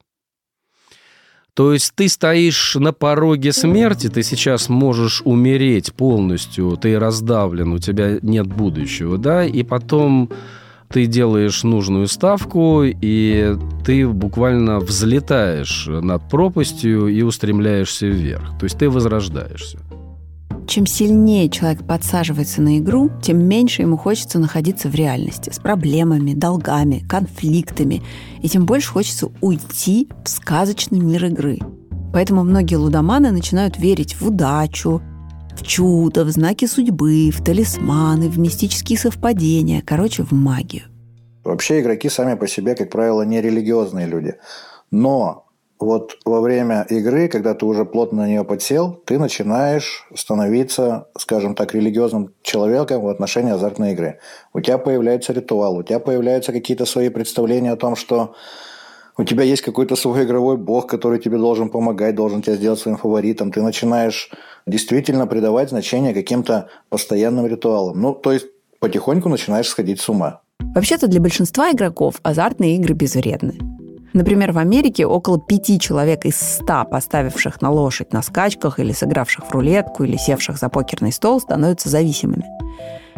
То 1.53 1.73
есть 1.73 1.93
ты 1.95 2.07
стоишь 2.07 2.75
на 2.75 2.93
пороге 2.93 3.51
смерти, 3.51 4.07
ты 4.07 4.23
сейчас 4.23 4.69
можешь 4.69 5.21
умереть 5.25 5.93
полностью, 5.93 6.77
ты 6.77 6.97
раздавлен, 6.97 7.73
у 7.73 7.79
тебя 7.79 8.19
нет 8.21 8.47
будущего, 8.47 9.17
да, 9.17 9.45
и 9.45 9.63
потом 9.63 10.31
ты 10.91 11.05
делаешь 11.05 11.63
нужную 11.63 12.07
ставку, 12.07 12.83
и 12.83 13.55
ты 13.85 14.07
буквально 14.07 14.79
взлетаешь 14.79 15.87
над 15.87 16.27
пропастью 16.29 17.07
и 17.07 17.21
устремляешься 17.21 18.07
вверх. 18.07 18.57
То 18.59 18.65
есть 18.65 18.77
ты 18.77 18.89
возрождаешься. 18.89 19.79
чем 20.67 20.85
сильнее 20.85 21.49
человек 21.49 21.85
подсаживается 21.85 22.61
на 22.61 22.77
игру, 22.77 23.09
тем 23.21 23.39
меньше 23.39 23.81
ему 23.81 23.97
хочется 23.97 24.39
находиться 24.39 24.87
в 24.87 24.95
реальности 24.95 25.49
с 25.51 25.59
проблемами, 25.59 26.33
долгами, 26.33 27.03
конфликтами, 27.09 28.01
и 28.41 28.47
тем 28.47 28.65
больше 28.65 28.91
хочется 28.91 29.29
уйти 29.41 30.09
в 30.23 30.29
сказочный 30.29 30.99
мир 30.99 31.25
игры. 31.25 31.59
Поэтому 32.13 32.43
многие 32.43 32.75
лудоманы 32.75 33.31
начинают 33.31 33.77
верить 33.79 34.19
в 34.19 34.27
удачу, 34.27 35.01
чудо, 35.61 36.25
в 36.25 36.29
знаки 36.29 36.65
судьбы, 36.65 37.31
в 37.31 37.43
талисманы, 37.43 38.29
в 38.29 38.37
мистические 38.39 38.97
совпадения, 38.97 39.81
короче, 39.85 40.23
в 40.23 40.31
магию. 40.31 40.83
Вообще 41.43 41.79
игроки 41.79 42.09
сами 42.09 42.35
по 42.35 42.47
себе, 42.47 42.75
как 42.75 42.89
правило, 42.89 43.23
не 43.23 43.41
религиозные 43.41 44.07
люди. 44.07 44.35
Но 44.91 45.47
вот 45.79 46.17
во 46.25 46.41
время 46.41 46.85
игры, 46.89 47.27
когда 47.27 47.55
ты 47.55 47.65
уже 47.65 47.85
плотно 47.85 48.21
на 48.21 48.27
нее 48.27 48.43
подсел, 48.43 48.93
ты 49.05 49.17
начинаешь 49.17 50.07
становиться, 50.15 51.07
скажем 51.17 51.55
так, 51.55 51.73
религиозным 51.73 52.33
человеком 52.43 53.01
в 53.01 53.07
отношении 53.07 53.51
азартной 53.51 53.93
игры. 53.93 54.19
У 54.53 54.61
тебя 54.61 54.77
появляется 54.77 55.33
ритуал, 55.33 55.77
у 55.77 55.83
тебя 55.83 55.99
появляются 55.99 56.51
какие-то 56.51 56.85
свои 56.85 57.09
представления 57.09 57.71
о 57.71 57.77
том, 57.77 57.95
что 57.95 58.35
у 59.17 59.23
тебя 59.23 59.43
есть 59.43 59.61
какой-то 59.61 59.95
свой 59.95 60.23
игровой 60.23 60.57
бог, 60.57 60.87
который 60.87 61.19
тебе 61.19 61.37
должен 61.37 61.69
помогать, 61.69 62.15
должен 62.15 62.41
тебя 62.41 62.55
сделать 62.55 62.79
своим 62.79 62.97
фаворитом. 62.97 63.51
Ты 63.51 63.61
начинаешь 63.61 64.31
действительно 64.65 65.27
придавать 65.27 65.69
значение 65.69 66.13
каким-то 66.13 66.69
постоянным 66.89 67.47
ритуалам. 67.47 68.01
Ну, 68.01 68.13
то 68.13 68.31
есть 68.31 68.47
потихоньку 68.79 69.29
начинаешь 69.29 69.67
сходить 69.67 69.99
с 69.99 70.09
ума. 70.09 70.41
Вообще-то 70.75 71.07
для 71.07 71.19
большинства 71.19 71.71
игроков 71.71 72.15
азартные 72.23 72.75
игры 72.75 72.93
безвредны. 72.93 73.57
Например, 74.13 74.51
в 74.51 74.57
Америке 74.57 75.05
около 75.05 75.39
пяти 75.39 75.79
человек 75.79 76.25
из 76.25 76.35
ста, 76.35 76.83
поставивших 76.83 77.61
на 77.61 77.71
лошадь 77.71 78.11
на 78.11 78.21
скачках 78.21 78.79
или 78.79 78.91
сыгравших 78.91 79.45
в 79.45 79.51
рулетку 79.51 80.03
или 80.03 80.17
севших 80.17 80.57
за 80.57 80.67
покерный 80.69 81.13
стол, 81.13 81.39
становятся 81.39 81.89
зависимыми. 81.89 82.45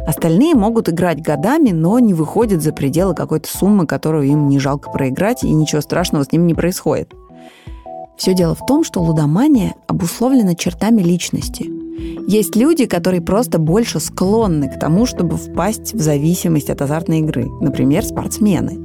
Остальные 0.05 0.53
могут 0.53 0.89
играть 0.89 1.21
годами, 1.21 1.71
но 1.71 1.97
не 1.99 2.13
выходят 2.13 2.61
за 2.61 2.73
пределы 2.73 3.15
какой-то 3.15 3.47
суммы, 3.49 3.87
которую 3.87 4.27
им 4.27 4.47
не 4.49 4.59
жалко 4.59 4.91
проиграть, 4.91 5.43
и 5.43 5.49
ничего 5.49 5.81
страшного 5.81 6.25
с 6.25 6.31
ним 6.31 6.45
не 6.45 6.53
происходит. 6.53 7.13
Все 8.23 8.33
дело 8.33 8.55
в 8.55 8.65
том, 8.65 8.85
что 8.85 9.01
лудомания 9.01 9.75
обусловлена 9.85 10.55
чертами 10.55 11.01
личности. 11.01 11.69
Есть 12.25 12.55
люди, 12.55 12.85
которые 12.85 13.19
просто 13.19 13.59
больше 13.59 13.99
склонны 13.99 14.69
к 14.69 14.79
тому, 14.79 15.05
чтобы 15.05 15.35
впасть 15.35 15.93
в 15.93 15.99
зависимость 15.99 16.69
от 16.69 16.81
азартной 16.81 17.19
игры. 17.19 17.49
Например, 17.59 18.01
спортсмены. 18.01 18.79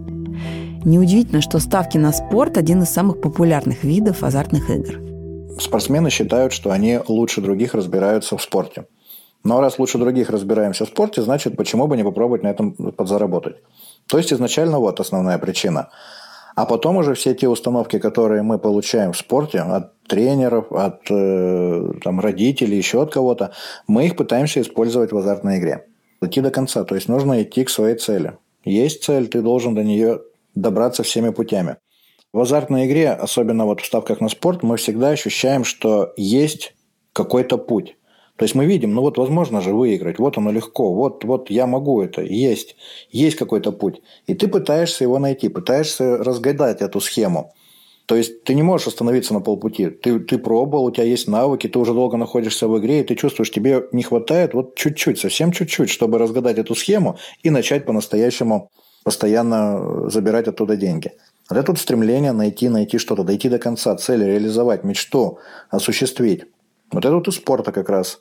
Неудивительно, 0.84 1.40
что 1.40 1.60
ставки 1.60 1.98
на 1.98 2.12
спорт– 2.12 2.56
один 2.58 2.82
из 2.82 2.88
самых 2.88 3.20
популярных 3.20 3.84
видов 3.84 4.24
азартных 4.24 4.70
игр. 4.70 5.00
Спортсмены 5.60 6.10
считают, 6.10 6.52
что 6.52 6.72
они 6.72 6.98
лучше 7.06 7.40
других 7.40 7.74
разбираются 7.74 8.36
в 8.36 8.42
спорте. 8.42 8.86
Но 9.44 9.60
раз 9.60 9.78
лучше 9.78 9.98
других 9.98 10.30
разбираемся 10.30 10.84
в 10.84 10.88
спорте, 10.88 11.22
значит, 11.22 11.56
почему 11.56 11.86
бы 11.86 11.96
не 11.96 12.02
попробовать 12.02 12.42
на 12.42 12.48
этом 12.48 12.72
подзаработать? 12.72 13.58
То 14.08 14.18
есть 14.18 14.32
изначально 14.32 14.80
вот 14.80 14.98
основная 14.98 15.38
причина. 15.38 15.90
А 16.58 16.66
потом 16.66 16.96
уже 16.96 17.14
все 17.14 17.34
те 17.34 17.48
установки, 17.48 18.00
которые 18.00 18.42
мы 18.42 18.58
получаем 18.58 19.12
в 19.12 19.16
спорте 19.16 19.60
от 19.60 19.96
тренеров, 20.08 20.72
от 20.72 21.02
э, 21.08 21.92
там, 22.02 22.18
родителей, 22.18 22.76
еще 22.76 23.00
от 23.00 23.12
кого-то, 23.12 23.52
мы 23.86 24.06
их 24.06 24.16
пытаемся 24.16 24.60
использовать 24.60 25.12
в 25.12 25.16
азартной 25.16 25.60
игре. 25.60 25.86
Идти 26.20 26.40
до 26.40 26.50
конца. 26.50 26.82
То 26.82 26.96
есть 26.96 27.08
нужно 27.08 27.44
идти 27.44 27.62
к 27.62 27.70
своей 27.70 27.94
цели. 27.94 28.38
Есть 28.64 29.04
цель, 29.04 29.28
ты 29.28 29.40
должен 29.40 29.76
до 29.76 29.84
нее 29.84 30.18
добраться 30.56 31.04
всеми 31.04 31.30
путями. 31.30 31.76
В 32.32 32.40
азартной 32.40 32.88
игре, 32.88 33.12
особенно 33.12 33.64
вот 33.64 33.80
в 33.80 33.86
ставках 33.86 34.20
на 34.20 34.28
спорт, 34.28 34.64
мы 34.64 34.78
всегда 34.78 35.10
ощущаем, 35.10 35.62
что 35.62 36.12
есть 36.16 36.74
какой-то 37.12 37.56
путь. 37.58 37.96
То 38.38 38.44
есть 38.44 38.54
мы 38.54 38.66
видим, 38.66 38.94
ну 38.94 39.00
вот 39.00 39.18
возможно 39.18 39.60
же 39.60 39.74
выиграть, 39.74 40.20
вот 40.20 40.38
оно 40.38 40.52
легко, 40.52 40.94
вот, 40.94 41.24
вот 41.24 41.50
я 41.50 41.66
могу 41.66 42.00
это, 42.00 42.22
есть, 42.22 42.76
есть 43.10 43.36
какой-то 43.36 43.72
путь. 43.72 44.00
И 44.28 44.34
ты 44.34 44.46
пытаешься 44.46 45.02
его 45.02 45.18
найти, 45.18 45.48
пытаешься 45.48 46.18
разгадать 46.18 46.80
эту 46.80 47.00
схему. 47.00 47.52
То 48.06 48.14
есть 48.14 48.44
ты 48.44 48.54
не 48.54 48.62
можешь 48.62 48.86
остановиться 48.86 49.34
на 49.34 49.40
полпути. 49.40 49.90
Ты, 49.90 50.20
ты 50.20 50.38
пробовал, 50.38 50.84
у 50.84 50.90
тебя 50.92 51.02
есть 51.02 51.26
навыки, 51.26 51.68
ты 51.68 51.80
уже 51.80 51.92
долго 51.92 52.16
находишься 52.16 52.68
в 52.68 52.78
игре, 52.78 53.00
и 53.00 53.02
ты 53.02 53.16
чувствуешь, 53.16 53.50
тебе 53.50 53.88
не 53.90 54.04
хватает 54.04 54.54
вот 54.54 54.76
чуть-чуть, 54.76 55.18
совсем 55.18 55.50
чуть-чуть, 55.50 55.90
чтобы 55.90 56.18
разгадать 56.18 56.58
эту 56.58 56.76
схему 56.76 57.18
и 57.42 57.50
начать 57.50 57.86
по-настоящему 57.86 58.70
постоянно 59.02 60.08
забирать 60.10 60.46
оттуда 60.46 60.76
деньги. 60.76 61.10
Вот 61.50 61.58
это 61.58 61.72
вот 61.72 61.80
стремление 61.80 62.30
найти, 62.30 62.68
найти 62.68 62.98
что-то, 62.98 63.24
дойти 63.24 63.48
до 63.48 63.58
конца, 63.58 63.96
цели, 63.96 64.24
реализовать, 64.24 64.84
мечту, 64.84 65.38
осуществить. 65.70 66.44
Вот 66.92 67.04
это 67.04 67.16
вот 67.16 67.26
из 67.26 67.34
спорта 67.34 67.72
как 67.72 67.88
раз. 67.88 68.20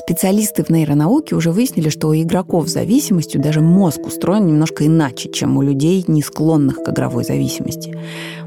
Специалисты 0.00 0.62
в 0.62 0.70
нейронауке 0.70 1.34
уже 1.34 1.50
выяснили, 1.50 1.88
что 1.88 2.06
у 2.08 2.14
игроков 2.14 2.68
с 2.68 2.72
зависимостью 2.72 3.42
даже 3.42 3.60
мозг 3.60 4.06
устроен 4.06 4.46
немножко 4.46 4.86
иначе, 4.86 5.28
чем 5.28 5.56
у 5.56 5.62
людей, 5.62 6.04
не 6.06 6.22
склонных 6.22 6.84
к 6.84 6.88
игровой 6.88 7.24
зависимости. 7.24 7.98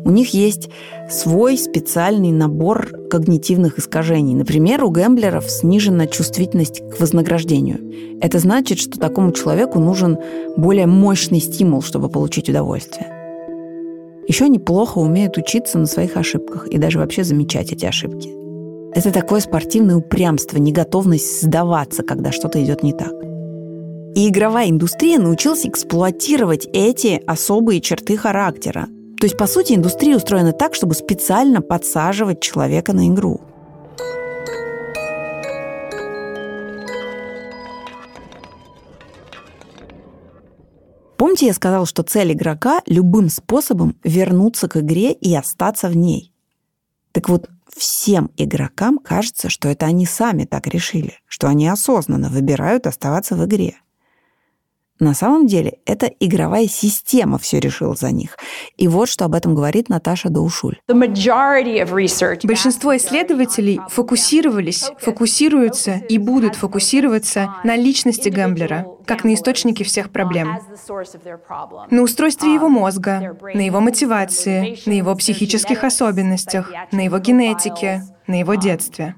У 0.06 0.12
них 0.12 0.34
есть 0.34 0.70
свой 1.10 1.58
специальный 1.58 2.32
набор 2.32 2.88
когнитивных 3.10 3.80
искажений. 3.80 4.34
Например, 4.34 4.86
у 4.86 4.92
гэмблеров 4.92 5.52
снижена 5.52 6.08
чувствительность 6.08 6.80
к 6.90 7.02
вознаграждению. 7.02 7.80
Это 8.22 8.40
значит, 8.40 8.80
что 8.80 8.98
такому 8.98 9.34
человеку 9.34 9.80
нужен 9.80 10.20
более 10.56 10.88
мощный 10.88 11.42
стимул, 11.42 11.82
чтобы 11.82 12.08
получить 12.08 12.48
удовольствие. 12.48 13.12
Еще 14.26 14.46
они 14.46 14.58
плохо 14.58 15.00
умеют 15.00 15.38
учиться 15.38 15.78
на 15.78 15.86
своих 15.86 16.16
ошибках 16.16 16.68
и 16.70 16.78
даже 16.78 16.98
вообще 16.98 17.26
замечать 17.26 17.74
эти 17.74 17.86
ошибки. 17.86 18.41
Это 18.94 19.12
такое 19.14 19.40
спортивное 19.40 19.96
упрямство, 19.96 20.58
неготовность 20.58 21.42
сдаваться, 21.42 22.04
когда 22.04 22.34
что-то 22.34 22.62
идет 22.62 22.84
не 22.84 22.92
так. 22.92 23.14
И 24.16 24.28
игровая 24.28 24.70
индустрия 24.70 25.18
научилась 25.18 25.66
эксплуатировать 25.66 26.68
эти 26.74 27.22
особые 27.26 27.80
черты 27.80 28.18
характера. 28.18 28.88
То 29.18 29.26
есть, 29.26 29.38
по 29.38 29.48
сути, 29.48 29.74
индустрия 29.74 30.18
устроена 30.18 30.52
так, 30.52 30.76
чтобы 30.76 30.94
специально 30.94 31.62
подсаживать 31.62 32.42
человека 32.42 32.92
на 32.92 33.08
игру. 33.08 33.40
Помните, 41.16 41.46
я 41.46 41.54
сказал, 41.54 41.86
что 41.86 42.04
цель 42.04 42.34
игрока– 42.34 42.82
любым 42.88 43.30
способом 43.30 43.96
вернуться 44.04 44.68
к 44.68 44.78
игре 44.78 45.14
и 45.14 45.34
остаться 45.34 45.88
в 45.88 45.96
ней. 45.96 46.34
Так 47.14 47.30
вот, 47.30 47.48
всем 47.76 48.32
игрокам 48.38 49.00
кажется, 49.00 49.50
что 49.50 49.70
это 49.70 49.86
они 49.86 50.06
сами 50.06 50.46
так 50.46 50.68
решили, 50.68 51.20
что 51.28 51.48
они 51.48 51.68
осознанно 51.68 52.30
выбирают 52.30 52.88
оставаться 52.88 53.36
в 53.36 53.46
игре. 53.46 53.78
На 55.02 55.14
самом 55.16 55.48
деле 55.48 55.80
это 55.88 56.06
игровая 56.20 56.68
система 56.68 57.40
все 57.40 57.60
решила 57.60 57.96
за 57.96 58.12
них. 58.12 58.38
И 58.78 58.88
вот 58.88 59.10
что 59.10 59.26
об 59.26 59.34
этом 59.34 59.56
говорит 59.56 59.90
Наташа 59.90 60.30
Даушуль. 60.30 60.78
Большинство 62.48 62.96
исследователей 62.96 63.82
фокусировались, 63.90 64.92
фокусируются 65.00 65.94
и 66.08 66.20
будут 66.20 66.56
фокусироваться 66.56 67.56
на 67.64 67.76
личности 67.76 68.30
гэмблера, 68.30 68.86
как 69.08 69.24
на 69.24 69.34
источнике 69.34 69.84
всех 69.84 70.12
проблем. 70.12 70.60
На 71.90 72.04
устройстве 72.04 72.54
его 72.54 72.70
мозга, 72.70 73.36
на 73.56 73.66
его 73.66 73.80
мотивации, 73.80 74.78
на 74.86 74.94
его 74.94 75.16
психических 75.16 75.84
особенностях, 75.84 76.72
на 76.92 77.04
его 77.04 77.18
генетике, 77.18 78.04
на 78.28 78.40
его 78.40 78.54
детстве. 78.54 79.16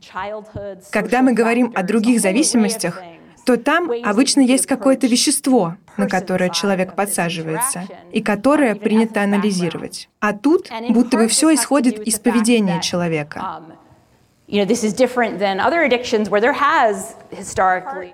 Когда 0.92 1.22
мы 1.22 1.34
говорим 1.34 1.74
о 1.76 1.84
других 1.84 2.22
зависимостях, 2.22 3.02
то 3.46 3.58
там 3.58 3.92
обычно 4.04 4.42
есть 4.42 4.66
какое-то 4.66 5.08
вещество, 5.08 5.76
на 5.98 6.08
которое 6.08 6.50
человек 6.50 6.96
подсаживается, 6.96 7.84
и 8.12 8.22
которое 8.22 8.76
принято 8.76 9.22
анализировать. 9.22 10.10
А 10.20 10.34
тут 10.34 10.70
будто 10.90 11.18
бы 11.18 11.28
все 11.28 11.54
исходит 11.54 12.00
из 12.00 12.20
поведения 12.20 12.82
человека. 12.82 13.62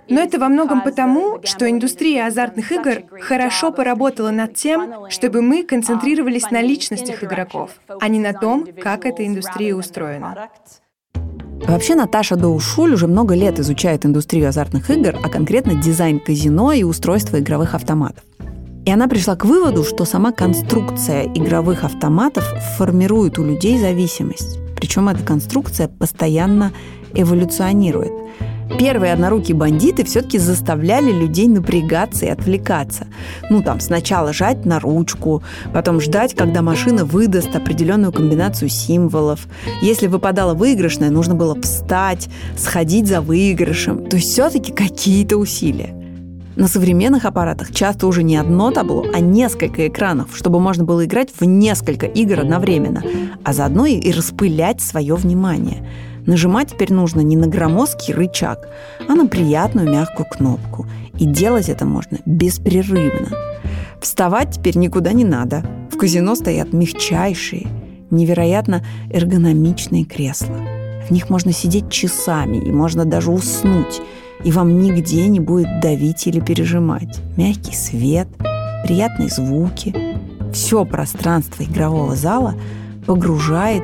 Но 0.07 0.21
это 0.21 0.39
во 0.39 0.47
многом 0.47 0.81
потому, 0.81 1.39
что 1.43 1.69
индустрия 1.69 2.27
азартных 2.27 2.71
игр 2.71 3.03
хорошо 3.21 3.71
поработала 3.71 4.29
над 4.29 4.53
тем, 4.53 5.09
чтобы 5.09 5.41
мы 5.41 5.63
концентрировались 5.63 6.51
на 6.51 6.61
личностях 6.61 7.23
игроков, 7.23 7.71
а 7.99 8.07
не 8.07 8.19
на 8.19 8.33
том, 8.33 8.67
как 8.79 9.05
эта 9.05 9.25
индустрия 9.25 9.75
устроена. 9.75 10.49
Вообще 11.67 11.95
Наташа 11.95 12.35
Доушуль 12.35 12.93
уже 12.93 13.07
много 13.07 13.35
лет 13.35 13.59
изучает 13.59 14.05
индустрию 14.05 14.49
азартных 14.49 14.89
игр, 14.89 15.15
а 15.21 15.29
конкретно 15.29 15.75
дизайн 15.75 16.19
казино 16.19 16.71
и 16.71 16.83
устройство 16.83 17.39
игровых 17.39 17.75
автоматов. 17.75 18.23
И 18.85 18.91
она 18.91 19.07
пришла 19.07 19.35
к 19.35 19.45
выводу, 19.45 19.83
что 19.83 20.05
сама 20.05 20.31
конструкция 20.31 21.25
игровых 21.25 21.83
автоматов 21.83 22.43
формирует 22.77 23.37
у 23.37 23.43
людей 23.43 23.77
зависимость. 23.77 24.57
Причем 24.75 25.09
эта 25.09 25.23
конструкция 25.23 25.87
постоянно 25.87 26.71
эволюционирует. 27.13 28.13
Первые 28.77 29.13
однорукие 29.13 29.55
бандиты 29.55 30.05
все-таки 30.05 30.38
заставляли 30.38 31.12
людей 31.12 31.47
напрягаться 31.47 32.25
и 32.25 32.29
отвлекаться. 32.29 33.08
Ну, 33.49 33.62
там, 33.63 33.79
сначала 33.79 34.32
жать 34.32 34.65
на 34.65 34.79
ручку, 34.79 35.43
потом 35.73 35.99
ждать, 35.99 36.36
когда 36.36 36.62
машина 36.62 37.03
выдаст 37.03 37.55
определенную 37.55 38.13
комбинацию 38.13 38.69
символов. 38.69 39.47
Если 39.82 40.08
выпадала 40.08 40.53
выигрышная, 40.53 41.10
нужно 41.10 41.36
было 41.36 41.60
встать, 41.60 42.29
сходить 42.58 43.08
за 43.08 43.21
выигрышем. 43.21 44.05
То 44.05 44.17
есть 44.17 44.29
все-таки 44.32 44.71
какие-то 44.71 45.38
усилия. 45.38 45.95
На 46.55 46.67
современных 46.67 47.25
аппаратах 47.25 47.73
часто 47.73 48.05
уже 48.05 48.21
не 48.21 48.36
одно 48.36 48.71
табло, 48.71 49.05
а 49.13 49.19
несколько 49.19 49.88
экранов, 49.88 50.36
чтобы 50.36 50.60
можно 50.60 50.84
было 50.84 51.05
играть 51.05 51.29
в 51.38 51.45
несколько 51.45 52.05
игр 52.05 52.41
одновременно, 52.41 53.01
а 53.43 53.53
заодно 53.53 53.86
и 53.86 54.12
распылять 54.12 54.82
свое 54.82 55.15
внимание– 55.15 55.88
Нажимать 56.29 56.69
теперь 56.69 56.93
нужно 56.93 57.21
не 57.21 57.35
на 57.35 57.47
громоздкий 57.47 58.13
рычаг, 58.13 58.69
а 59.07 59.15
на 59.15 59.25
приятную 59.25 59.89
мягкую 59.89 60.27
кнопку. 60.29 60.85
И 61.17 61.25
делать 61.25 61.69
это 61.69 61.87
можно 61.87 62.19
беспрерывно. 62.23 63.29
Вставать 63.99 64.51
теперь 64.51 64.77
никуда 64.77 65.11
не 65.11 65.25
надо. 65.25 65.63
В 65.91 65.97
казино 65.97 66.35
стоят 66.35 66.71
мягчайшие, 66.71 67.65
невероятно 68.11 68.85
эргономичные 69.11 70.05
кресла. 70.05 70.59
В 71.07 71.09
них 71.09 71.31
можно 71.31 71.51
сидеть 71.51 71.89
часами, 71.89 72.57
и 72.57 72.71
можно 72.71 73.05
даже 73.05 73.31
уснуть, 73.31 73.99
и 74.43 74.51
вам 74.51 74.79
нигде 74.83 75.27
не 75.29 75.39
будет 75.39 75.81
давить 75.81 76.27
или 76.27 76.39
пережимать. 76.39 77.21
Мягкий 77.37 77.73
свет, 77.73 78.27
приятные 78.83 79.29
звуки. 79.29 79.95
Все 80.53 80.85
пространство 80.85 81.63
игрового 81.63 82.15
зала 82.15 82.53
погружает 83.07 83.81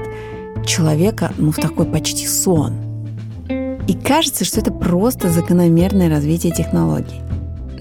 человека 0.66 1.32
ну, 1.38 1.52
в 1.52 1.56
такой 1.56 1.86
почти 1.86 2.28
сон. 2.28 2.74
И 3.88 3.94
кажется, 3.94 4.46
что 4.46 4.62
это 4.62 4.72
просто 4.72 5.30
закономерное 5.30 6.10
развитие 6.10 6.54
технологий. 6.54 7.22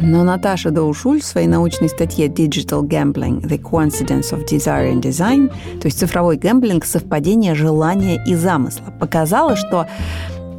Но 0.01 0.25
Наташа 0.25 0.71
Доушуль 0.71 1.21
в 1.21 1.25
своей 1.25 1.47
научной 1.47 1.89
статье 1.89 2.27
Digital 2.27 2.83
Gambling– 2.83 3.41
The 3.43 3.61
Coincidence 3.61 4.33
of 4.33 4.45
Desire 4.47 4.93
and 4.93 5.01
Design, 5.01 5.49
то 5.81 5.87
есть 5.87 5.99
цифровой 5.99 6.37
гэмблинг– 6.37 6.85
совпадение 6.87 7.55
желания 7.55 8.23
и 8.27 8.35
замысла, 8.35 8.93
показала, 8.99 9.57
что 9.57 9.87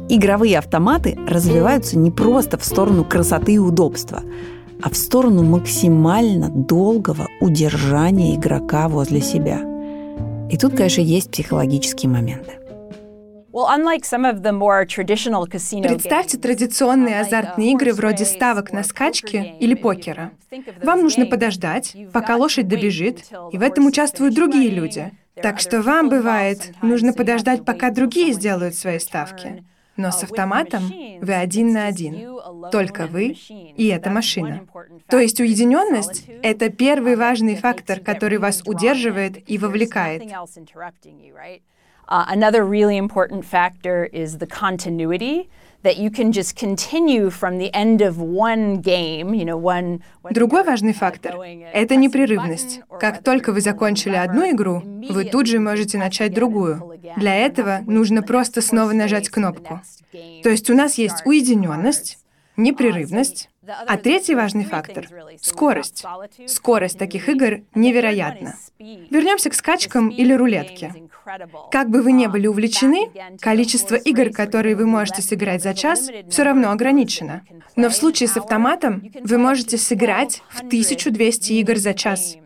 игровые 0.08 0.58
автоматы 0.58 1.18
развиваются 1.28 1.98
не 1.98 2.10
просто 2.10 2.58
в 2.58 2.64
сторону 2.64 3.04
красоты 3.04 3.54
и 3.54 3.58
удобства, 3.58 4.22
а 4.82 4.90
в 4.90 4.96
сторону 4.96 5.42
максимально 5.42 6.48
долгого 6.48 7.28
удержания 7.40 8.36
игрока 8.36 8.88
возле 8.88 9.20
себя– 9.20 9.60
и 10.50 10.56
тут, 10.56 10.76
конечно, 10.76 11.00
есть 11.00 11.30
психологические 11.30 12.10
моменты. 12.10 12.52
Представьте 15.88 16.36
традиционные 16.36 17.20
азартные 17.20 17.72
игры 17.72 17.94
вроде 17.94 18.26
ставок 18.26 18.70
на 18.72 18.82
скачки 18.82 19.54
или 19.58 19.74
покера. 19.74 20.32
Вам 20.82 21.02
нужно 21.02 21.26
подождать, 21.26 21.96
пока 22.12 22.36
лошадь 22.36 22.68
добежит, 22.68 23.24
и 23.52 23.58
в 23.58 23.62
этом 23.62 23.86
участвуют 23.86 24.34
другие 24.34 24.70
люди. 24.70 25.10
Так 25.42 25.58
что 25.58 25.82
вам, 25.82 26.08
бывает, 26.08 26.74
нужно 26.82 27.12
подождать, 27.12 27.64
пока 27.64 27.90
другие 27.90 28.32
сделают 28.32 28.74
свои 28.74 28.98
ставки. 28.98 29.64
Но 29.96 30.10
с 30.10 30.22
автоматом 30.22 30.82
вы 31.20 31.34
один 31.34 31.72
на 31.72 31.86
один. 31.86 32.38
Только 32.70 33.06
вы 33.06 33.36
и 33.48 33.86
эта 33.86 34.10
машина. 34.10 34.66
То 35.08 35.18
есть 35.18 35.40
уединенность— 35.40 36.24
это 36.42 36.68
первый 36.70 37.16
важный 37.16 37.56
фактор, 37.56 38.00
который 38.00 38.38
вас 38.38 38.62
удерживает 38.66 39.48
и 39.48 39.58
вовлекает. 39.58 40.22
Uh, 42.08 42.24
another 42.28 42.64
really 42.64 42.96
important 42.96 43.44
factor 43.44 44.04
is 44.12 44.38
the 44.38 44.46
continuity 44.46 45.48
that 45.82 45.98
you 45.98 46.10
can 46.10 46.32
just 46.32 46.56
continue 46.56 47.30
from 47.30 47.58
the 47.58 47.72
end 47.74 48.00
of 48.00 48.18
one 48.18 48.80
game, 48.80 49.34
you 49.34 49.44
know, 49.44 49.56
one... 49.56 50.00
Другой 50.30 50.64
важный 50.64 50.92
фактор— 50.92 51.36
это 51.72 51.96
непрерывность. 51.96 52.80
Как 53.00 53.22
только 53.22 53.52
вы 53.52 53.60
закончили 53.60 54.16
одну 54.16 54.50
игру, 54.50 54.82
вы 55.08 55.24
тут 55.24 55.46
же 55.46 55.60
можете 55.60 55.98
начать 55.98 56.34
другую. 56.34 56.98
Для 57.16 57.34
этого 57.34 57.82
нужно 57.86 58.22
просто 58.22 58.62
снова 58.62 58.92
нажать 58.92 59.28
кнопку. 59.28 59.80
То 60.42 60.48
есть 60.48 60.70
у 60.70 60.74
нас 60.74 60.98
есть 60.98 61.24
уединенность, 61.24 62.18
непрерывность, 62.56 63.50
а 63.86 63.96
третий 63.96 64.34
важный 64.34 64.64
фактор— 64.64 65.08
скорость. 65.40 66.04
Скорость 66.46 66.98
таких 66.98 67.28
игр 67.28 67.62
невероятна. 67.74 68.56
Вернемся 68.78 69.50
к 69.50 69.54
скачкам 69.54 70.08
или 70.08 70.32
рулетке. 70.32 70.94
Как 71.70 71.90
бы 71.90 72.02
вы 72.02 72.12
ни 72.12 72.26
были 72.26 72.46
увлечены, 72.46 73.10
количество 73.40 73.96
игр, 73.96 74.30
которые 74.30 74.76
вы 74.76 74.86
можете 74.86 75.22
сыграть 75.22 75.62
за 75.62 75.74
час, 75.74 76.08
все 76.28 76.42
равно 76.42 76.70
ограничено. 76.70 77.42
Но 77.74 77.88
в 77.88 77.94
случае 77.94 78.28
с 78.28 78.36
автоматом 78.36 79.10
вы 79.22 79.38
можете 79.38 79.78
сыграть 79.78 80.42
в 80.50 80.60
1200 80.60 81.52
игр 81.52 81.76
за 81.76 81.94
час. 81.94 82.36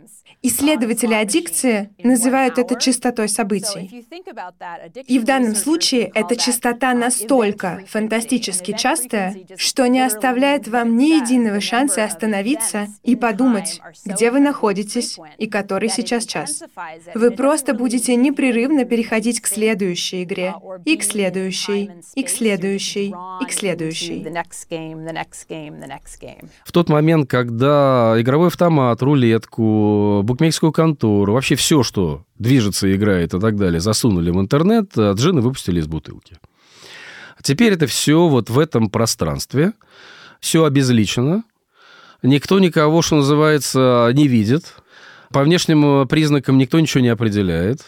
Исследователи 0.42 1.12
аддикции 1.12 1.90
называют 2.03 2.59
это 2.59 2.74
частотой 2.74 3.29
событий. 3.29 4.07
И 5.07 5.18
в 5.18 5.24
данном 5.24 5.55
случае 5.55 6.11
эта 6.14 6.35
частота 6.35 6.94
настолько 6.94 7.83
фантастически 7.87 8.74
частая, 8.74 9.37
что 9.57 9.87
не 9.87 10.00
оставляет 10.00 10.66
вам 10.66 10.96
ни 10.96 11.20
единого 11.20 11.61
шанса 11.61 12.05
остановиться 12.05 12.87
и 13.03 13.16
подумать, 13.16 13.83
где 14.07 14.31
вы 14.31 14.40
находитесь 14.40 15.18
и 15.37 15.46
который 15.46 15.90
сейчас 15.90 16.24
час. 16.24 16.62
Вы 17.14 17.33
просто 17.33 17.74
будете 17.74 18.16
непрерывно 18.16 18.87
переходить 18.87 19.42
к 19.42 19.46
следующей 19.46 20.22
игре, 20.22 20.55
и 20.87 20.96
к 20.96 21.03
следующей, 21.03 21.90
и 22.14 22.22
к 22.22 22.31
следующей, 22.31 23.14
и 23.42 23.44
к 23.44 23.53
следующей. 23.53 24.26
В 26.64 26.72
тот 26.72 26.88
момент, 26.88 27.29
когда 27.29 28.14
игровой 28.18 28.48
автомат, 28.48 29.03
рулетку, 29.03 30.22
букмекерскую 30.31 30.73
контору, 30.73 31.35
вообще 31.35 31.55
все, 31.55 31.83
что 31.83 32.25
движется, 32.38 32.95
играет 32.95 33.35
и 33.35 33.40
так 33.40 33.57
далее, 33.57 33.81
засунули 33.81 34.31
в 34.31 34.40
интернет, 34.40 34.93
а 34.97 35.12
джины 35.12 35.40
выпустили 35.40 35.81
из 35.81 35.87
бутылки. 35.87 36.38
Теперь 37.43 37.73
это 37.73 37.87
все 37.87 38.29
вот 38.29 38.51
в 38.51 38.59
этом 38.59 38.90
пространстве, 38.90 39.73
все 40.40 40.64
обезличено, 40.64 41.43
никто 42.23 42.59
никого, 42.59 43.03
что 43.03 43.16
называется, 43.16 44.11
не 44.14 44.29
видит, 44.29 44.77
по 45.33 45.43
внешним 45.43 46.07
признакам 46.09 46.59
никто 46.59 46.79
ничего 46.81 47.03
не 47.03 47.09
определяет. 47.09 47.81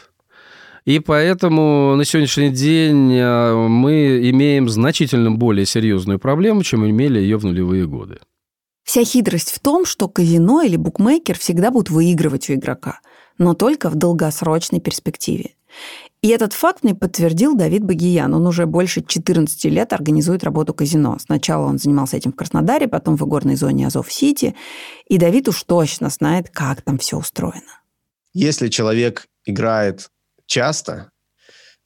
И 0.84 0.98
поэтому 0.98 1.94
на 1.96 2.04
сегодняшний 2.04 2.50
день 2.50 3.16
а, 3.20 3.68
мы 3.68 4.28
имеем 4.30 4.68
значительно 4.68 5.30
более 5.30 5.64
серьезную 5.64 6.18
проблему, 6.18 6.64
чем 6.64 6.88
имели 6.88 7.20
ее 7.20 7.36
в 7.36 7.44
нулевые 7.44 7.86
годы. 7.86 8.18
Вся 8.84 9.04
хитрость 9.04 9.50
в 9.50 9.58
том, 9.60 9.84
что 9.84 10.08
казино 10.08 10.62
или 10.62 10.76
букмекер 10.76 11.38
всегда 11.38 11.70
будут 11.70 11.90
выигрывать 11.90 12.50
у 12.50 12.54
игрока, 12.54 13.00
но 13.38 13.54
только 13.54 13.90
в 13.90 13.94
долгосрочной 13.94 14.80
перспективе. 14.80 15.54
И 16.22 16.28
этот 16.28 16.52
факт 16.52 16.84
мне 16.84 16.94
подтвердил 16.94 17.56
Давид 17.56 17.82
Багиян. 17.82 18.32
Он 18.32 18.46
уже 18.46 18.66
больше 18.66 19.02
14 19.02 19.64
лет 19.64 19.92
организует 19.92 20.44
работу 20.44 20.72
казино. 20.72 21.18
Сначала 21.18 21.66
он 21.66 21.78
занимался 21.78 22.16
этим 22.16 22.32
в 22.32 22.36
Краснодаре, 22.36 22.86
потом 22.86 23.16
в 23.16 23.24
игорной 23.24 23.56
зоне 23.56 23.88
Азов-Сити. 23.88 24.54
И 25.08 25.18
Давид 25.18 25.48
уж 25.48 25.64
точно 25.64 26.10
знает, 26.10 26.48
как 26.50 26.82
там 26.82 26.98
все 26.98 27.18
устроено. 27.18 27.80
Если 28.34 28.68
человек 28.68 29.26
играет 29.44 30.10
часто, 30.46 31.10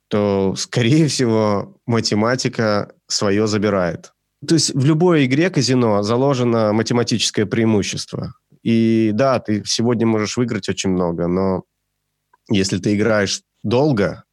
то, 0.08 0.54
скорее 0.56 1.08
всего, 1.08 1.78
математика 1.86 2.92
свое 3.06 3.46
забирает. 3.46 4.12
То 4.46 4.54
есть 4.54 4.74
в 4.74 4.84
любой 4.84 5.26
игре 5.26 5.50
казино 5.50 6.02
заложено 6.02 6.72
математическое 6.72 7.46
преимущество. 7.46 8.34
И 8.62 9.10
да, 9.14 9.38
ты 9.38 9.62
сегодня 9.64 10.06
можешь 10.06 10.36
выиграть 10.36 10.68
очень 10.68 10.90
много, 10.90 11.28
но 11.28 11.62
если 12.48 12.78
ты 12.78 12.94
играешь 12.94 13.42
долго, 13.62 14.24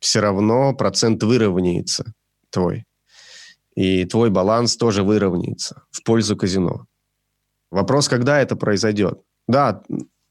все 0.00 0.20
равно 0.20 0.74
процент 0.74 1.22
выровняется 1.22 2.12
твой. 2.50 2.86
И 3.74 4.04
твой 4.04 4.30
баланс 4.30 4.76
тоже 4.76 5.02
выровняется 5.02 5.82
в 5.90 6.02
пользу 6.02 6.36
казино. 6.36 6.86
Вопрос, 7.70 8.08
когда 8.08 8.40
это 8.40 8.56
произойдет. 8.56 9.20
Да, 9.46 9.82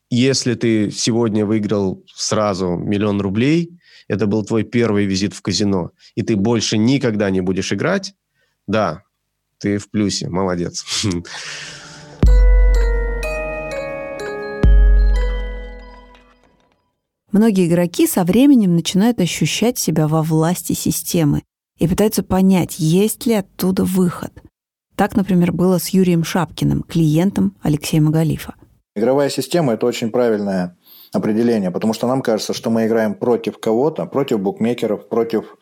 если 0.10 0.56
ты 0.56 0.92
сегодня 0.92 1.46
выиграл 1.46 2.04
сразу 2.14 2.76
миллион 2.76 3.22
рублей, 3.22 3.80
это 4.08 4.26
был 4.26 4.44
твой 4.44 4.64
первый 4.64 5.06
визит 5.06 5.34
в 5.34 5.42
казино, 5.42 5.92
и 6.16 6.24
ты 6.24 6.36
больше 6.36 6.78
никогда 6.78 7.30
не 7.30 7.42
будешь 7.42 7.72
играть, 7.72 8.14
да, 8.68 9.04
ты 9.60 9.78
в 9.78 9.90
плюсе, 9.90 10.30
молодец. 10.30 10.84
Многие 17.32 17.68
игроки 17.68 18.08
со 18.08 18.24
временем 18.24 18.76
начинают 18.76 19.20
ощущать 19.20 19.78
себя 19.78 20.08
во 20.08 20.24
власти 20.24 20.74
системы 20.74 21.44
и 21.78 21.88
пытаются 21.88 22.24
понять, 22.24 22.80
есть 22.80 23.28
ли 23.28 23.36
оттуда 23.36 23.84
выход. 23.84 24.32
Так, 24.96 25.16
например, 25.16 25.52
было 25.52 25.78
с 25.78 25.90
Юрием 25.90 26.24
Шапкиным, 26.24 26.84
клиентом 26.84 27.56
Алексея 27.62 28.02
Магалифа. 28.02 28.56
Игровая 28.96 29.30
система– 29.30 29.74
это 29.76 29.86
очень 29.86 30.10
правильное 30.10 30.76
определение, 31.14 31.72
потому 31.72 31.94
что 31.94 32.08
нам 32.08 32.22
кажется, 32.22 32.54
что 32.54 32.70
мы 32.70 32.88
играем 32.88 33.14
против 33.14 33.60
кого-то, 33.60 34.06
против 34.08 34.40
букмекеров, 34.40 35.08
против 35.08 35.56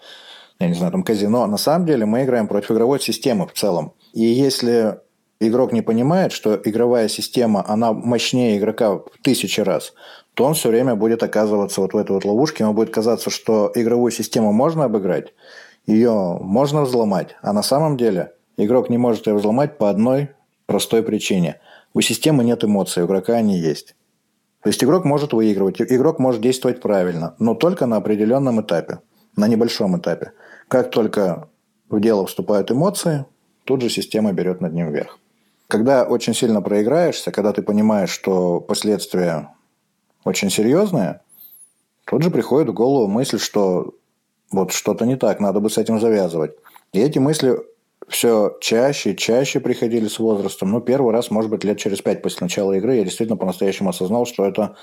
я 0.59 0.67
не 0.67 0.73
знаю, 0.73 0.91
там 0.91 1.03
казино. 1.03 1.45
На 1.47 1.57
самом 1.57 1.85
деле 1.85 2.05
мы 2.05 2.23
играем 2.23 2.47
против 2.47 2.71
игровой 2.71 2.99
системы 2.99 3.47
в 3.47 3.53
целом. 3.53 3.93
И 4.13 4.23
если 4.23 4.99
игрок 5.39 5.71
не 5.71 5.81
понимает, 5.81 6.31
что 6.31 6.59
игровая 6.63 7.07
система, 7.09 7.63
она 7.67 7.93
мощнее 7.93 8.57
игрока 8.57 8.95
в 8.95 9.05
тысячи 9.21 9.61
раз, 9.61 9.93
то 10.33 10.45
он 10.45 10.53
все 10.53 10.69
время 10.69 10.95
будет 10.95 11.23
оказываться 11.23 11.81
вот 11.81 11.93
в 11.93 11.97
этой 11.97 12.11
вот 12.11 12.25
ловушке. 12.25 12.63
Ему 12.63 12.73
будет 12.73 12.89
казаться, 12.89 13.29
что 13.29 13.71
игровую 13.75 14.11
систему 14.11 14.51
можно 14.51 14.85
обыграть, 14.85 15.33
ее 15.85 16.37
можно 16.41 16.83
взломать, 16.83 17.35
а 17.41 17.53
на 17.53 17.63
самом 17.63 17.97
деле 17.97 18.33
игрок 18.57 18.89
не 18.89 18.97
может 18.97 19.27
ее 19.27 19.35
взломать 19.35 19.77
по 19.77 19.89
одной 19.89 20.29
простой 20.65 21.03
причине. 21.03 21.59
У 21.93 22.01
системы 22.01 22.43
нет 22.43 22.63
эмоций, 22.63 23.03
у 23.03 23.05
игрока 23.05 23.33
они 23.33 23.57
есть. 23.57 23.95
То 24.63 24.69
есть 24.69 24.83
игрок 24.83 25.05
может 25.05 25.33
выигрывать, 25.33 25.81
игрок 25.81 26.19
может 26.19 26.41
действовать 26.41 26.81
правильно, 26.81 27.35
но 27.39 27.55
только 27.55 27.85
на 27.85 27.97
определенном 27.97 28.61
этапе, 28.61 28.99
на 29.35 29.47
небольшом 29.47 29.97
этапе. 29.97 30.33
Как 30.67 30.91
только 30.91 31.49
в 31.89 31.99
дело 31.99 32.25
вступают 32.25 32.71
эмоции, 32.71 33.25
тут 33.63 33.81
же 33.81 33.89
система 33.89 34.33
берет 34.33 34.61
над 34.61 34.73
ним 34.73 34.91
вверх. 34.91 35.19
Когда 35.67 36.03
очень 36.03 36.33
сильно 36.33 36.61
проиграешься, 36.61 37.31
когда 37.31 37.53
ты 37.53 37.61
понимаешь, 37.61 38.09
что 38.09 38.59
последствия 38.61 39.55
очень 40.23 40.49
серьезные, 40.49 41.21
тут 42.05 42.23
же 42.23 42.31
приходит 42.31 42.69
в 42.69 42.73
голову 42.73 43.07
мысль, 43.07 43.39
что 43.39 43.93
вот 44.51 44.71
что-то 44.71 45.05
не 45.05 45.15
так, 45.15 45.39
надо 45.39 45.59
бы 45.59 45.69
с 45.69 45.77
этим 45.77 45.99
завязывать. 45.99 46.51
И 46.93 46.99
эти 46.99 47.19
мысли 47.19 47.57
все 48.07 48.57
чаще 48.61 49.11
и 49.11 49.17
чаще 49.17 49.59
приходили 49.59 50.07
с 50.07 50.19
возрастом. 50.19 50.71
Ну, 50.71 50.81
первый 50.81 51.13
раз, 51.13 51.31
может 51.31 51.51
быть, 51.51 51.63
лет 51.63 51.77
через 51.77 52.01
пять 52.01 52.21
после 52.21 52.45
начала 52.45 52.73
игры 52.73 52.95
я 52.95 53.03
действительно 53.03 53.37
по-настоящему 53.37 53.89
осознал, 53.89 54.25
что 54.25 54.45
это, 54.45 54.75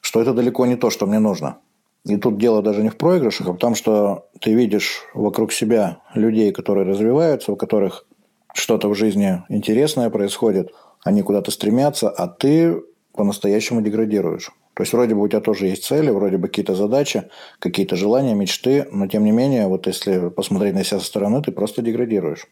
что 0.00 0.20
это 0.20 0.32
далеко 0.32 0.66
не 0.66 0.76
то, 0.76 0.90
что 0.90 1.06
мне 1.06 1.18
нужно. 1.18 1.58
И 2.06 2.16
тут 2.16 2.38
дело 2.38 2.62
даже 2.62 2.82
не 2.82 2.88
в 2.88 2.96
проигрышах, 2.96 3.48
а 3.48 3.52
в 3.52 3.58
том, 3.58 3.74
что 3.74 4.28
ты 4.40 4.54
видишь 4.54 5.02
вокруг 5.14 5.52
себя 5.52 5.98
людей, 6.14 6.50
которые 6.52 6.86
развиваются, 6.86 7.52
у 7.52 7.56
которых 7.56 8.06
что-то 8.54 8.88
в 8.88 8.94
жизни 8.94 9.42
интересное 9.48 10.10
происходит, 10.10 10.72
они 11.04 11.22
куда-то 11.22 11.50
стремятся, 11.50 12.08
а 12.08 12.26
ты 12.26 12.82
по-настоящему 13.12 13.82
деградируешь. 13.82 14.50
То 14.74 14.82
есть 14.82 14.92
вроде 14.92 15.14
бы 15.14 15.22
у 15.22 15.28
тебя 15.28 15.40
тоже 15.40 15.66
есть 15.66 15.84
цели, 15.84 16.10
вроде 16.10 16.38
бы 16.38 16.48
какие-то 16.48 16.74
задачи, 16.74 17.24
какие-то 17.58 17.96
желания, 17.96 18.34
мечты, 18.34 18.86
но 18.90 19.06
тем 19.08 19.24
не 19.24 19.30
менее, 19.30 19.66
вот 19.66 19.86
если 19.86 20.30
посмотреть 20.30 20.74
на 20.74 20.84
себя 20.84 21.00
со 21.00 21.06
стороны, 21.06 21.42
ты 21.42 21.52
просто 21.52 21.82
деградируешь. 21.82 22.46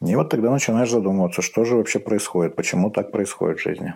И 0.00 0.14
вот 0.14 0.30
тогда 0.30 0.50
начинаешь 0.50 0.90
задумываться, 0.90 1.42
что 1.42 1.64
же 1.64 1.76
вообще 1.76 1.98
происходит, 1.98 2.56
почему 2.56 2.90
так 2.90 3.10
происходит 3.10 3.58
в 3.58 3.62
жизни. 3.62 3.94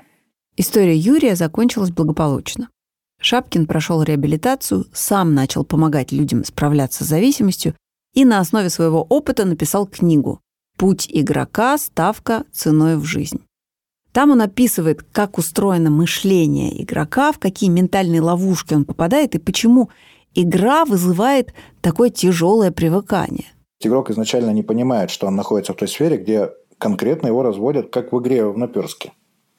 История 0.56 0.96
Юрия 0.96 1.36
закончилась 1.36 1.90
благополучно. 1.90 2.70
Шапкин 3.20 3.66
прошел 3.66 4.02
реабилитацию, 4.02 4.86
сам 4.92 5.34
начал 5.34 5.64
помогать 5.64 6.12
людям 6.12 6.44
справляться 6.44 7.04
с 7.04 7.08
зависимостью 7.08 7.74
и 8.14 8.24
на 8.24 8.40
основе 8.40 8.70
своего 8.70 9.02
опыта 9.02 9.44
написал 9.44 9.86
книгу 9.86 10.40
Путь 10.78 11.08
игрока. 11.10 11.76
Ставка 11.76 12.44
ценой 12.52 12.96
в 12.96 13.04
жизнь. 13.04 13.40
Там 14.12 14.30
он 14.30 14.40
описывает, 14.40 15.02
как 15.02 15.36
устроено 15.36 15.90
мышление 15.90 16.80
игрока, 16.82 17.32
в 17.32 17.40
какие 17.40 17.68
ментальные 17.68 18.20
ловушки 18.20 18.74
он 18.74 18.84
попадает 18.84 19.34
и 19.34 19.38
почему 19.38 19.90
игра 20.34 20.84
вызывает 20.84 21.52
такое 21.80 22.10
тяжелое 22.10 22.70
привыкание. 22.70 23.46
Игрок 23.80 24.10
изначально 24.10 24.50
не 24.50 24.62
понимает, 24.62 25.10
что 25.10 25.26
он 25.26 25.34
находится 25.34 25.72
в 25.72 25.76
той 25.76 25.88
сфере, 25.88 26.16
где 26.16 26.50
конкретно 26.78 27.26
его 27.26 27.42
разводят, 27.42 27.90
как 27.90 28.12
в 28.12 28.20
игре 28.20 28.46
в 28.46 28.56
наперске. 28.56 29.12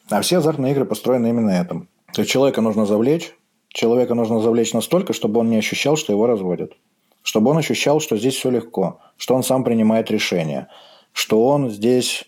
А 0.09 0.21
все 0.21 0.37
азартные 0.37 0.71
игры 0.71 0.85
построены 0.85 1.27
именно 1.27 1.51
этом. 1.51 1.89
То 2.13 2.21
есть 2.21 2.31
человека 2.31 2.61
нужно 2.61 2.85
завлечь, 2.85 3.35
человека 3.69 4.15
нужно 4.15 4.39
завлечь 4.41 4.73
настолько, 4.73 5.13
чтобы 5.13 5.39
он 5.39 5.49
не 5.49 5.57
ощущал, 5.57 5.95
что 5.95 6.13
его 6.13 6.27
разводят. 6.27 6.73
Чтобы 7.23 7.51
он 7.51 7.57
ощущал, 7.57 7.99
что 7.99 8.17
здесь 8.17 8.35
все 8.35 8.49
легко, 8.49 8.99
что 9.17 9.35
он 9.35 9.43
сам 9.43 9.63
принимает 9.63 10.11
решения– 10.11 10.67
что 11.13 11.45
он 11.45 11.69
здесь 11.69 12.25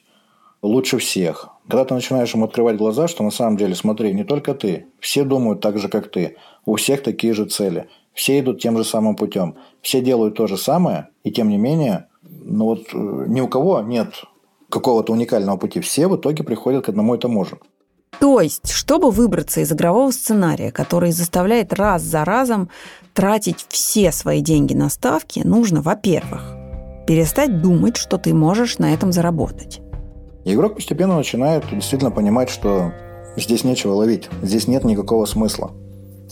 лучше 0.61 0.97
всех. 0.97 1.49
Когда 1.67 1.85
ты 1.85 1.93
начинаешь 1.93 2.33
ему 2.33 2.45
открывать 2.45 2.77
глаза, 2.77 3.07
что 3.07 3.23
на 3.23 3.31
самом 3.31 3.57
деле, 3.57 3.75
смотри, 3.75 4.13
не 4.13 4.23
только 4.23 4.53
ты, 4.53 4.87
все 4.99 5.23
думают 5.23 5.61
так 5.61 5.77
же, 5.77 5.87
как 5.87 6.11
ты, 6.11 6.37
у 6.65 6.75
всех 6.75 7.01
такие 7.01 7.33
же 7.33 7.45
цели, 7.45 7.87
все 8.13 8.39
идут 8.39 8.61
тем 8.61 8.77
же 8.77 8.83
самым 8.83 9.15
путем, 9.15 9.55
все 9.81 10.01
делают 10.01 10.35
то 10.35 10.47
же 10.47 10.57
самое, 10.57 11.07
и 11.23 11.31
тем 11.31 11.49
не 11.49 11.57
менее, 11.57 12.07
ну 12.21 12.65
вот 12.65 12.87
э, 12.93 13.25
ни 13.27 13.39
у 13.39 13.47
кого 13.47 13.81
нет 13.81 14.23
какого-то 14.69 15.13
уникального 15.13 15.57
пути, 15.57 15.79
все 15.79 16.07
в 16.07 16.17
итоге 16.17 16.43
приходят 16.43 16.85
к 16.85 16.89
одному 16.89 17.15
и 17.15 17.17
тому 17.17 17.45
же. 17.45 17.57
То 18.19 18.41
есть, 18.41 18.71
чтобы 18.71 19.09
выбраться 19.09 19.61
из 19.61 19.71
игрового 19.71 20.11
сценария, 20.11 20.71
который 20.71 21.11
заставляет 21.11 21.73
раз 21.73 22.01
за 22.03 22.23
разом 22.23 22.69
тратить 23.13 23.65
все 23.69 24.11
свои 24.11 24.41
деньги 24.41 24.73
на 24.73 24.89
ставки, 24.89 25.41
нужно, 25.43 25.81
во-первых, 25.81 26.55
перестать 27.07 27.61
думать, 27.61 27.97
что 27.97 28.17
ты 28.17 28.33
можешь 28.33 28.77
на 28.77 28.93
этом 28.93 29.11
заработать. 29.11 29.81
игрок 30.43 30.75
постепенно 30.75 31.17
начинает 31.17 31.63
действительно 31.71 32.11
понимать, 32.11 32.49
что 32.49 32.93
здесь 33.37 33.63
нечего 33.63 33.93
ловить, 33.93 34.29
здесь 34.41 34.67
нет 34.67 34.83
никакого 34.83 35.25
смысла. 35.25 35.71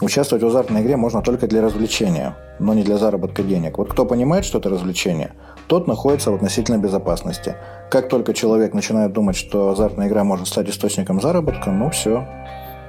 Участвовать 0.02 0.44
в 0.44 0.48
азартной 0.48 0.82
игре 0.82 0.96
можно 0.96 1.22
только 1.22 1.46
для 1.48 1.62
развлечения, 1.62 2.38
но 2.58 2.74
не 2.74 2.84
для 2.84 2.98
заработка 2.98 3.44
денег. 3.44 3.78
Вот 3.78 3.92
кто 3.92 4.06
понимает, 4.06 4.46
что 4.46 4.60
это 4.60 4.70
развлечение, 4.70 5.34
тот 5.68 5.88
находится 5.88 6.32
в 6.32 6.36
относительной 6.36 6.80
безопасности. 6.80 7.56
Как 7.92 8.08
только 8.08 8.34
человек 8.34 8.74
начинает 8.74 9.12
думать, 9.12 9.36
что 9.36 9.70
азартная 9.70 10.08
игра 10.08 10.24
может 10.24 10.48
стать 10.48 10.70
источником 10.70 11.20
заработка, 11.20 11.72
ну 11.72 11.90
все, 11.90 12.26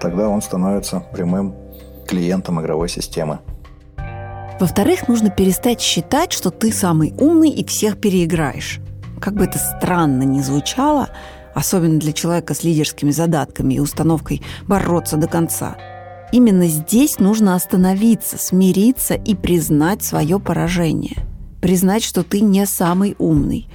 тогда 0.00 0.28
он 0.28 0.40
становится 0.40 1.02
прямым 1.12 1.56
клиентом 2.06 2.60
игровой 2.60 2.88
системы. 2.88 3.40
Во-вторых, 4.60 5.08
нужно 5.08 5.30
перестать 5.30 5.80
считать, 5.80 6.32
что 6.32 6.50
ты 6.50 6.70
самый 6.70 7.12
умный 7.18 7.50
и 7.50 7.64
всех 7.64 8.00
переиграешь. 8.00 8.78
Как 9.20 9.34
бы 9.34 9.44
это 9.44 9.58
странно 9.58 10.22
ни 10.22 10.40
звучало, 10.40 11.08
особенно 11.54 11.98
для 11.98 12.12
человека 12.12 12.54
с 12.54 12.62
лидерскими 12.62 13.10
задатками 13.10 13.74
и 13.74 13.80
установкой 13.80 14.42
бороться 14.68 15.16
до 15.16 15.26
конца. 15.26 15.76
Именно 16.32 16.68
здесь 16.68 17.18
нужно 17.18 17.56
остановиться, 17.56 18.38
смириться 18.38 19.14
и 19.14 19.34
признать 19.34 20.04
свое 20.04 20.38
поражение. 20.38 21.26
Признать, 21.60 22.04
что 22.04 22.22
ты 22.22 22.40
не 22.40 22.66
самый 22.66 23.16
умный, 23.18 23.68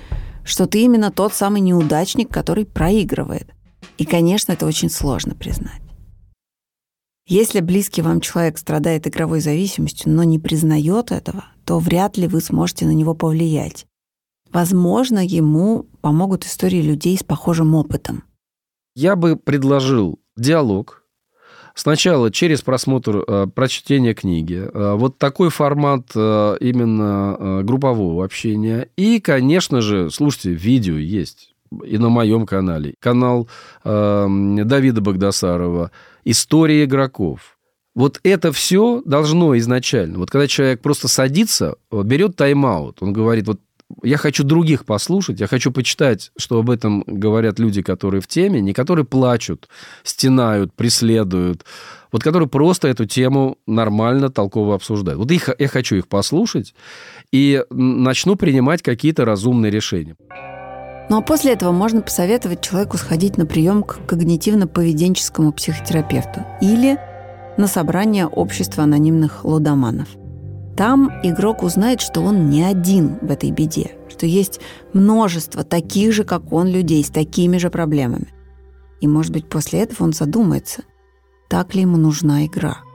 что 0.45 0.65
ты 0.65 0.83
именно 0.83 1.11
тот 1.11 1.33
самый 1.33 1.59
неудачник, 1.59 2.29
который 2.29 2.65
проигрывает. 2.65 3.49
И, 3.97 4.05
конечно, 4.05 4.53
это 4.53 4.65
очень 4.65 4.89
сложно 4.89 5.35
признать. 5.35 5.81
Если 7.27 7.59
близкий 7.59 8.01
вам 8.01 8.21
человек 8.21 8.57
страдает 8.57 9.07
игровой 9.07 9.41
зависимостью, 9.41 10.11
но 10.11 10.23
не 10.23 10.39
признает 10.39 11.11
этого, 11.11 11.45
то 11.65 11.79
вряд 11.79 12.17
ли 12.17 12.27
вы 12.27 12.39
сможете 12.39 12.85
на 12.85 12.91
него 12.91 13.15
повлиять. 13.15 13.85
Возможно, 14.51 15.25
ему 15.25 15.87
помогут 16.01 16.45
истории 16.45 16.81
людей 16.81 17.17
с 17.17 17.23
похожим 17.23 17.75
опытом. 17.75 18.23
Я 18.95 19.15
бы 19.15 19.35
предложил 19.35 20.19
диалог. 20.37 21.04
Сначала 21.75 22.31
через 22.31 22.61
просмотр, 22.61 23.17
э, 23.27 23.47
прочтение 23.53 24.13
книги. 24.13 24.65
Э, 24.73 24.95
вот 24.95 25.17
такой 25.17 25.49
формат 25.49 26.07
э, 26.15 26.57
именно 26.61 27.61
группового 27.63 28.23
общения. 28.23 28.87
И, 28.95 29.19
конечно 29.19 29.81
же, 29.81 30.09
слушайте, 30.09 30.51
видео 30.51 30.95
есть 30.95 31.53
и 31.83 31.97
на 31.97 32.07
моем 32.07 32.45
канале. 32.45 32.93
Канал 32.99 33.49
Давида 33.83 35.01
Богдасарова– 35.01 35.91
история 36.23 36.85
игроков. 36.85 37.57
Вот 37.95 38.19
это 38.23 38.53
все 38.53 39.01
должно 39.03 39.57
изначально. 39.57 40.19
Вот 40.19 40.29
когда 40.29 40.47
человек 40.47 40.81
просто 40.81 41.07
садится, 41.07 41.75
берет 41.91 42.37
тайм-аут, 42.37 43.01
он 43.01 43.11
говорит, 43.11 43.47
вот 43.47 43.59
я 44.03 44.17
хочу 44.17 44.43
других 44.43 44.85
послушать, 44.85 45.39
я 45.39 45.47
хочу 45.47 45.71
почитать, 45.71 46.31
что 46.37 46.59
об 46.59 46.69
этом 46.69 47.03
говорят 47.05 47.59
люди, 47.59 47.81
которые 47.81 48.21
в 48.21 48.27
теме, 48.27 48.61
не 48.61 48.73
которые 48.73 49.05
плачут, 49.05 49.69
стенают, 50.03 50.73
преследуют, 50.73 51.65
вот 52.11 52.23
которые 52.23 52.49
просто 52.49 52.87
эту 52.87 53.05
тему 53.05 53.57
нормально, 53.67 54.29
толково 54.29 54.75
обсуждают. 54.75 55.19
Вот 55.19 55.31
их, 55.31 55.49
я 55.57 55.67
хочу 55.67 55.95
их 55.97 56.07
послушать 56.07 56.73
и 57.31 57.63
начну 57.69 58.35
принимать 58.35 58.81
какие-то 58.81 59.25
разумные 59.25 59.71
решения. 59.71 60.15
Ну 61.09 61.17
а 61.17 61.21
после 61.21 61.53
этого 61.53 61.71
можно 61.71 62.01
посоветовать 62.01 62.61
человеку 62.61 62.97
сходить 62.97 63.37
на 63.37 63.45
прием 63.45 63.83
к 63.83 63.99
когнитивно-поведенческому 64.07 65.51
психотерапевту 65.51 66.43
или 66.61 66.97
на 67.57 67.67
собрание 67.67 68.25
общества 68.25 68.83
анонимных 68.83 69.45
лудоманов. 69.45 70.07
Там 70.75 71.09
игрок 71.23 71.63
узнает, 71.63 72.01
что 72.01 72.21
он 72.21 72.49
не 72.49 72.63
один 72.63 73.17
в 73.21 73.31
этой 73.31 73.51
беде, 73.51 73.91
что 74.09 74.25
есть 74.25 74.59
множество 74.93 75.63
таких 75.63 76.13
же, 76.13 76.23
как 76.23 76.51
он, 76.51 76.67
людей 76.67 77.03
с 77.03 77.09
такими 77.09 77.57
же 77.57 77.69
проблемами. 77.69 78.33
И, 78.99 79.07
может 79.07 79.31
быть, 79.31 79.47
после 79.47 79.81
этого 79.81 80.03
он 80.03 80.13
задумается, 80.13 80.83
так 81.49 81.75
ли 81.75 81.81
ему 81.81 81.97
нужна 81.97 82.45
игра– 82.45 82.79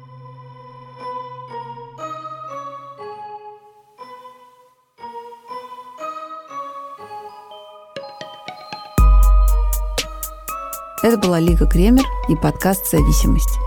Это 11.02 11.16
была 11.16 11.40
Лика 11.40 11.66
Кремер 11.66 12.04
и 12.28 12.36
подкаст 12.36 12.90
«Зависимость». 12.90 13.58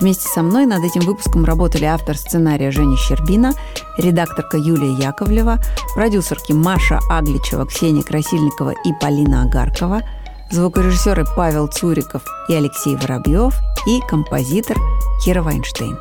Вместе 0.00 0.28
со 0.28 0.42
мной 0.42 0.66
над 0.66 0.84
этим 0.84 1.00
выпуском 1.00 1.44
работали 1.44 1.84
автор 1.84 2.16
сценария 2.16 2.70
Женя 2.70 2.96
Щербина, 2.96 3.52
редакторка 3.96 4.56
Юлия 4.56 4.92
Яковлева, 4.92 5.58
продюсерки 5.94 6.52
Маша 6.52 7.00
Агличева, 7.10 7.66
Ксения 7.66 8.02
Красильникова 8.02 8.74
и 8.84 8.92
Полина 9.00 9.42
Агаркова, 9.42 10.02
звукорежиссеры 10.50 11.24
Павел 11.36 11.66
Цуриков 11.66 12.22
и 12.48 12.54
Алексей 12.54 12.96
Воробьев 12.96 13.54
и 13.86 14.00
композитор 14.08 14.76
Кира 15.24 15.42
Вайнштейн. 15.42 15.98